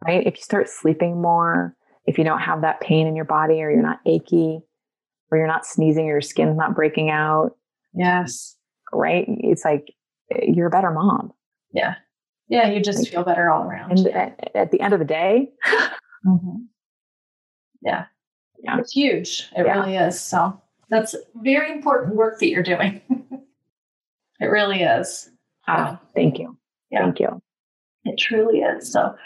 Right? 0.07 0.27
If 0.27 0.37
you 0.37 0.43
start 0.43 0.69
sleeping 0.69 1.21
more, 1.21 1.75
if 2.07 2.19
you 2.19 2.25
don't 2.25 2.41
have 2.41 2.61
that 2.61 2.81
pain 2.81 3.07
in 3.07 3.17
your 3.17 3.25
body 3.25 3.63
or 3.63 3.71
you're 3.71 3.83
not 3.83 4.01
achy, 4.07 4.61
or 5.31 5.39
you're 5.39 5.47
not 5.47 5.67
sneezing, 5.67 6.07
your 6.07 6.21
skin's 6.21 6.57
not 6.57 6.75
breaking 6.75 7.11
out. 7.11 7.57
Yes. 7.95 8.57
Right? 8.93 9.25
It's 9.29 9.65
like 9.65 9.93
you're 10.43 10.69
a 10.69 10.71
better 10.71 10.91
mom. 10.91 11.33
Yeah. 11.73 11.97
Yeah, 12.49 12.69
you 12.69 12.81
just 12.81 13.01
like, 13.01 13.09
feel 13.09 13.25
better 13.25 13.51
all 13.51 13.65
around. 13.65 13.91
And 13.91 14.07
yeah. 14.07 14.31
at, 14.39 14.51
at, 14.55 14.71
the 14.71 14.81
end 14.81 14.93
of 14.93 15.01
the 15.01 15.05
day, 15.05 15.51
mm-hmm. 16.27 16.63
yeah. 17.83 18.05
Yeah. 18.63 18.79
It's 18.79 18.93
huge. 18.93 19.51
It 19.57 19.67
yeah. 19.67 19.81
really 19.81 19.97
is. 19.97 20.21
So 20.21 20.61
that's 20.89 21.17
very 21.35 21.73
important 21.73 22.15
work 22.15 22.39
that 22.39 22.49
you're 22.49 22.63
doing. 22.63 23.01
It 24.41 24.47
really 24.47 24.83
is. 24.83 25.31
Ah, 25.67 26.01
thank 26.15 26.39
you. 26.39 26.57
Yeah. 26.91 27.03
Thank 27.03 27.21
you. 27.21 27.43
It 28.05 28.19
truly 28.19 28.61
is. 28.61 28.93
So, 28.93 29.17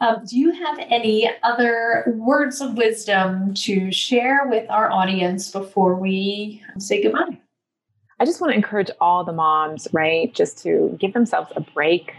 um, 0.00 0.24
do 0.28 0.38
you 0.38 0.52
have 0.52 0.78
any 0.78 1.28
other 1.42 2.04
words 2.16 2.60
of 2.60 2.76
wisdom 2.76 3.52
to 3.54 3.90
share 3.90 4.46
with 4.46 4.68
our 4.70 4.90
audience 4.90 5.50
before 5.50 5.96
we 5.96 6.62
say 6.78 7.02
goodbye? 7.02 7.40
I 8.20 8.24
just 8.24 8.40
want 8.40 8.52
to 8.52 8.56
encourage 8.56 8.90
all 9.00 9.24
the 9.24 9.32
moms, 9.32 9.88
right, 9.92 10.32
just 10.34 10.58
to 10.62 10.96
give 11.00 11.14
themselves 11.14 11.52
a 11.56 11.60
break. 11.60 12.12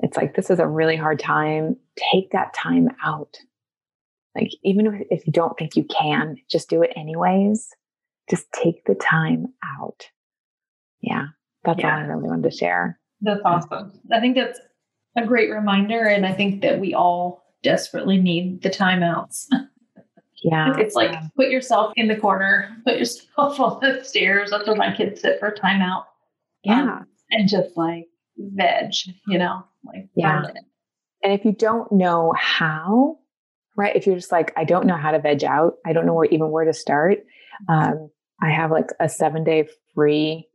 It's 0.00 0.16
like 0.16 0.34
this 0.34 0.50
is 0.50 0.58
a 0.58 0.66
really 0.66 0.96
hard 0.96 1.18
time. 1.18 1.76
Take 2.12 2.30
that 2.30 2.54
time 2.54 2.88
out. 3.04 3.38
Like, 4.34 4.50
even 4.62 5.06
if 5.10 5.26
you 5.26 5.32
don't 5.32 5.56
think 5.58 5.74
you 5.74 5.84
can, 5.84 6.36
just 6.48 6.68
do 6.68 6.82
it 6.82 6.92
anyways. 6.96 7.70
Just 8.30 8.50
take 8.52 8.84
the 8.84 8.94
time 8.94 9.52
out 9.80 10.08
yeah, 11.00 11.26
that's 11.64 11.80
yeah. 11.80 11.94
all 11.94 12.00
I 12.00 12.06
really 12.06 12.28
wanted 12.28 12.50
to 12.50 12.56
share. 12.56 12.98
That's 13.20 13.40
awesome. 13.44 13.92
I 14.12 14.20
think 14.20 14.36
that's 14.36 14.60
a 15.16 15.26
great 15.26 15.50
reminder. 15.50 16.04
And 16.04 16.26
I 16.26 16.32
think 16.32 16.62
that 16.62 16.78
we 16.78 16.94
all 16.94 17.44
desperately 17.62 18.18
need 18.18 18.62
the 18.62 18.70
timeouts. 18.70 19.46
Yeah. 20.42 20.74
It's 20.78 20.94
like 20.94 21.12
put 21.34 21.50
yourself 21.50 21.92
in 21.96 22.06
the 22.06 22.16
corner, 22.16 22.76
put 22.84 22.98
yourself 22.98 23.58
on 23.60 23.80
the 23.80 24.04
stairs. 24.04 24.50
That's 24.50 24.66
where 24.66 24.76
my 24.76 24.94
kids 24.94 25.20
sit 25.20 25.40
for 25.40 25.48
a 25.48 25.54
timeout. 25.54 26.04
Yeah. 26.64 26.82
Um, 26.82 27.06
and 27.30 27.48
just 27.48 27.76
like 27.76 28.06
veg, 28.36 28.92
you 29.26 29.38
know, 29.38 29.64
like 29.84 30.08
yeah. 30.14 30.44
And 31.22 31.32
if 31.32 31.44
you 31.44 31.52
don't 31.52 31.90
know 31.90 32.32
how, 32.38 33.18
right? 33.76 33.94
If 33.96 34.06
you're 34.06 34.14
just 34.14 34.30
like, 34.30 34.52
I 34.56 34.62
don't 34.62 34.86
know 34.86 34.96
how 34.96 35.10
to 35.10 35.18
veg 35.18 35.42
out, 35.42 35.74
I 35.84 35.92
don't 35.92 36.06
know 36.06 36.14
where 36.14 36.26
even 36.26 36.50
where 36.50 36.64
to 36.64 36.72
start. 36.72 37.18
Um, 37.68 38.08
I 38.40 38.50
have 38.50 38.70
like 38.70 38.90
a 39.00 39.08
seven 39.08 39.42
day 39.42 39.68
free 39.94 40.47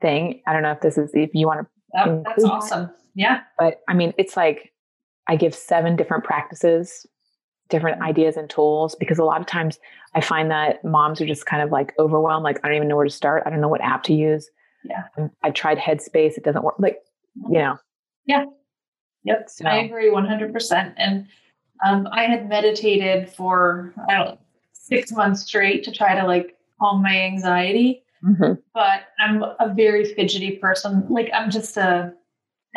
thing. 0.00 0.42
I 0.46 0.52
don't 0.52 0.62
know 0.62 0.72
if 0.72 0.80
this 0.80 0.98
is 0.98 1.10
if 1.14 1.30
you 1.34 1.46
want 1.46 1.66
oh, 1.96 2.04
to. 2.04 2.10
That, 2.10 2.24
that's 2.24 2.44
awesome. 2.44 2.86
That. 2.86 2.96
Yeah. 3.14 3.40
But 3.58 3.80
I 3.88 3.94
mean, 3.94 4.12
it's 4.18 4.36
like 4.36 4.72
I 5.28 5.36
give 5.36 5.54
seven 5.54 5.96
different 5.96 6.24
practices, 6.24 7.06
different 7.68 8.00
mm. 8.00 8.04
ideas 8.04 8.36
and 8.36 8.48
tools 8.48 8.94
because 8.94 9.18
a 9.18 9.24
lot 9.24 9.40
of 9.40 9.46
times 9.46 9.78
I 10.14 10.20
find 10.20 10.50
that 10.50 10.84
moms 10.84 11.20
are 11.20 11.26
just 11.26 11.46
kind 11.46 11.62
of 11.62 11.70
like 11.70 11.92
overwhelmed. 11.98 12.44
Like, 12.44 12.60
I 12.62 12.68
don't 12.68 12.76
even 12.76 12.88
know 12.88 12.96
where 12.96 13.06
to 13.06 13.10
start. 13.10 13.42
I 13.46 13.50
don't 13.50 13.60
know 13.60 13.68
what 13.68 13.80
app 13.80 14.02
to 14.04 14.14
use. 14.14 14.48
Yeah. 14.84 15.02
Um, 15.18 15.30
I 15.42 15.50
tried 15.50 15.78
Headspace. 15.78 16.36
It 16.36 16.44
doesn't 16.44 16.62
work. 16.62 16.76
Like, 16.78 16.98
you 17.34 17.48
mm. 17.48 17.54
know. 17.54 17.78
Yeah. 18.26 18.44
Yep. 19.24 19.50
So. 19.50 19.66
I 19.66 19.78
agree 19.78 20.10
100%. 20.10 20.94
And 20.96 21.26
um, 21.84 22.08
I 22.12 22.24
had 22.24 22.48
meditated 22.48 23.28
for, 23.28 23.92
I 24.08 24.14
don't 24.14 24.26
know, 24.26 24.38
six 24.72 25.10
months 25.10 25.42
straight 25.42 25.82
to 25.84 25.92
try 25.92 26.18
to 26.18 26.26
like 26.26 26.56
calm 26.80 27.02
my 27.02 27.20
anxiety. 27.22 28.04
Mm-hmm. 28.24 28.54
But 28.74 29.00
I'm 29.20 29.42
a 29.42 29.72
very 29.74 30.04
fidgety 30.14 30.52
person. 30.56 31.06
Like, 31.08 31.30
I'm 31.34 31.50
just 31.50 31.76
a, 31.76 32.12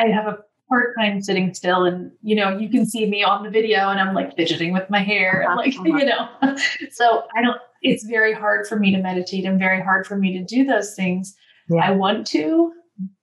I 0.00 0.06
have 0.06 0.26
a 0.26 0.38
hard 0.70 0.94
time 0.98 1.20
sitting 1.20 1.52
still. 1.52 1.84
And, 1.84 2.12
you 2.22 2.36
know, 2.36 2.56
you 2.56 2.68
can 2.68 2.86
see 2.86 3.06
me 3.06 3.22
on 3.22 3.42
the 3.42 3.50
video 3.50 3.88
and 3.88 4.00
I'm 4.00 4.14
like 4.14 4.36
fidgeting 4.36 4.72
with 4.72 4.88
my 4.88 5.00
hair 5.00 5.42
uh-huh, 5.42 5.50
and 5.50 5.56
like, 5.58 5.74
uh-huh. 5.76 5.98
you 5.98 6.06
know, 6.06 6.56
so 6.90 7.24
I 7.36 7.42
don't, 7.42 7.60
it's 7.82 8.04
very 8.04 8.32
hard 8.32 8.66
for 8.66 8.78
me 8.78 8.90
to 8.92 8.98
meditate 8.98 9.44
and 9.44 9.58
very 9.58 9.82
hard 9.82 10.06
for 10.06 10.16
me 10.16 10.38
to 10.38 10.44
do 10.44 10.64
those 10.64 10.94
things. 10.94 11.34
Yeah. 11.68 11.84
I 11.84 11.90
want 11.92 12.26
to, 12.28 12.72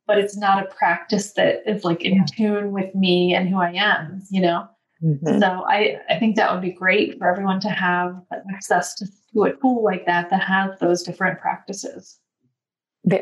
but 0.05 0.17
it's 0.17 0.37
not 0.37 0.63
a 0.63 0.73
practice 0.73 1.33
that 1.33 1.63
is 1.65 1.83
like 1.83 2.03
in 2.03 2.15
yeah. 2.15 2.25
tune 2.25 2.71
with 2.71 2.93
me 2.95 3.33
and 3.33 3.47
who 3.49 3.59
I 3.59 3.71
am, 3.71 4.23
you 4.29 4.41
know? 4.41 4.67
Mm-hmm. 5.03 5.39
So 5.39 5.63
I, 5.67 5.97
I 6.09 6.17
think 6.19 6.35
that 6.35 6.51
would 6.51 6.61
be 6.61 6.71
great 6.71 7.17
for 7.17 7.29
everyone 7.29 7.59
to 7.61 7.69
have 7.69 8.15
access 8.53 8.95
to, 8.95 9.05
to 9.33 9.43
a 9.43 9.53
tool 9.53 9.83
like 9.83 10.05
that 10.05 10.29
that 10.29 10.43
has 10.43 10.79
those 10.79 11.03
different 11.03 11.39
practices. 11.39 12.19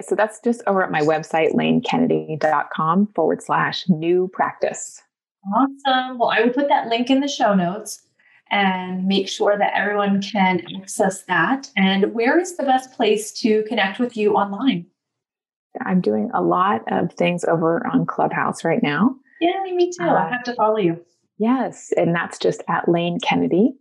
So 0.01 0.15
that's 0.15 0.39
just 0.39 0.63
over 0.65 0.83
at 0.83 0.91
my 0.91 1.01
website, 1.01 1.53
lanekennedy.com 1.53 3.07
forward 3.13 3.43
slash 3.43 3.88
new 3.88 4.29
practice. 4.33 5.01
Awesome. 5.55 6.17
Well, 6.17 6.29
I 6.29 6.41
will 6.41 6.53
put 6.53 6.69
that 6.69 6.88
link 6.88 7.11
in 7.11 7.19
the 7.19 7.27
show 7.27 7.53
notes 7.53 8.01
and 8.49 9.05
make 9.05 9.27
sure 9.27 9.57
that 9.57 9.73
everyone 9.75 10.21
can 10.21 10.63
access 10.75 11.23
that. 11.25 11.69
And 11.75 12.13
where 12.13 12.39
is 12.39 12.57
the 12.57 12.63
best 12.63 12.93
place 12.93 13.31
to 13.41 13.63
connect 13.67 13.99
with 13.99 14.17
you 14.17 14.33
online? 14.33 14.88
I'm 15.85 16.01
doing 16.01 16.31
a 16.33 16.41
lot 16.41 16.81
of 16.91 17.11
things 17.13 17.43
over 17.43 17.85
on 17.85 18.05
Clubhouse 18.05 18.63
right 18.63 18.81
now. 18.81 19.15
Yeah, 19.41 19.61
me 19.63 19.91
too. 19.91 20.05
Uh, 20.05 20.13
I 20.13 20.29
have 20.29 20.43
to 20.43 20.55
follow 20.55 20.77
you. 20.77 21.03
Yes. 21.38 21.91
And 21.98 22.15
that's 22.15 22.38
just 22.38 22.63
at 22.67 22.88
Lane 22.88 23.19
Kennedy. 23.19 23.76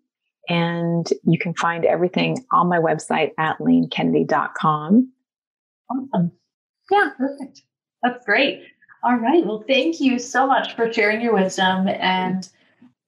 And 0.49 1.09
you 1.25 1.39
can 1.39 1.55
find 1.55 1.85
everything 1.85 2.45
on 2.53 2.69
my 2.69 2.79
website 2.79 3.31
at 3.39 3.59
lanekennedy.com. 3.59 5.13
Awesome. 5.91 6.33
Yeah, 6.91 7.11
perfect. 7.17 7.63
That's 8.03 8.25
great. 8.25 8.63
All 9.03 9.17
right. 9.17 9.45
Well, 9.45 9.65
thank 9.67 10.01
you 10.01 10.19
so 10.19 10.47
much 10.47 10.75
for 10.77 10.93
sharing 10.93 11.21
your 11.21 11.35
wisdom. 11.35 11.89
And 11.89 12.49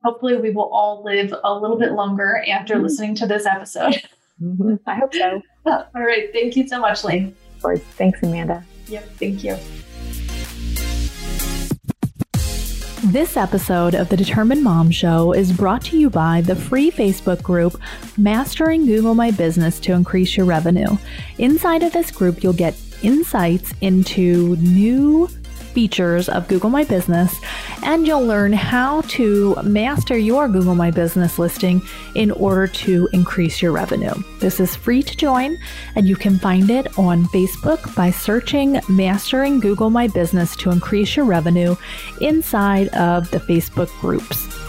hopefully, 0.02 0.36
we 0.36 0.50
will 0.50 0.70
all 0.72 1.02
live 1.04 1.34
a 1.44 1.54
little 1.54 1.78
bit 1.78 1.92
longer 1.92 2.42
after 2.48 2.74
mm-hmm. 2.74 2.84
listening 2.84 3.14
to 3.16 3.26
this 3.26 3.44
episode. 3.44 4.02
Mm-hmm. 4.42 4.74
I 4.86 4.94
hope 4.94 5.14
so. 5.14 5.42
all 5.66 5.86
right. 5.94 6.32
Thank 6.32 6.56
you 6.56 6.68
so 6.68 6.80
much, 6.80 7.04
Lane. 7.04 7.34
Of 7.56 7.62
course. 7.62 7.80
Thanks, 7.96 8.22
Amanda. 8.22 8.64
Yep. 8.88 9.08
Thank 9.18 9.44
you. 9.44 9.56
This 13.12 13.36
episode 13.36 13.94
of 13.94 14.08
the 14.08 14.16
Determined 14.16 14.64
Mom 14.64 14.90
Show 14.90 15.32
is 15.32 15.52
brought 15.52 15.82
to 15.84 15.96
you 15.96 16.10
by 16.10 16.40
the 16.40 16.56
free 16.56 16.90
Facebook 16.90 17.40
group 17.40 17.80
Mastering 18.16 18.84
Google 18.84 19.14
My 19.14 19.30
Business 19.30 19.78
to 19.80 19.92
Increase 19.92 20.36
Your 20.36 20.44
Revenue. 20.44 20.98
Inside 21.38 21.84
of 21.84 21.92
this 21.92 22.10
group, 22.10 22.42
you'll 22.42 22.52
get 22.52 22.74
insights 23.02 23.72
into 23.80 24.56
new 24.56 25.28
features 25.76 26.30
of 26.30 26.48
Google 26.48 26.70
My 26.70 26.84
Business, 26.84 27.38
and 27.82 28.06
you'll 28.06 28.24
learn 28.24 28.54
how 28.54 29.02
to 29.02 29.54
master 29.62 30.16
your 30.16 30.48
Google 30.48 30.74
My 30.74 30.90
Business 30.90 31.38
listing 31.38 31.82
in 32.14 32.30
order 32.30 32.66
to 32.66 33.10
increase 33.12 33.60
your 33.60 33.72
revenue. 33.72 34.14
This 34.38 34.58
is 34.58 34.74
free 34.74 35.02
to 35.02 35.14
join, 35.14 35.58
and 35.94 36.08
you 36.08 36.16
can 36.16 36.38
find 36.38 36.70
it 36.70 36.98
on 36.98 37.26
Facebook 37.26 37.94
by 37.94 38.10
searching 38.10 38.80
Mastering 38.88 39.60
Google 39.60 39.90
My 39.90 40.08
Business 40.08 40.56
to 40.56 40.70
increase 40.70 41.14
your 41.14 41.26
revenue 41.26 41.76
inside 42.22 42.88
of 42.94 43.30
the 43.30 43.40
Facebook 43.40 43.90
groups. 44.00 44.65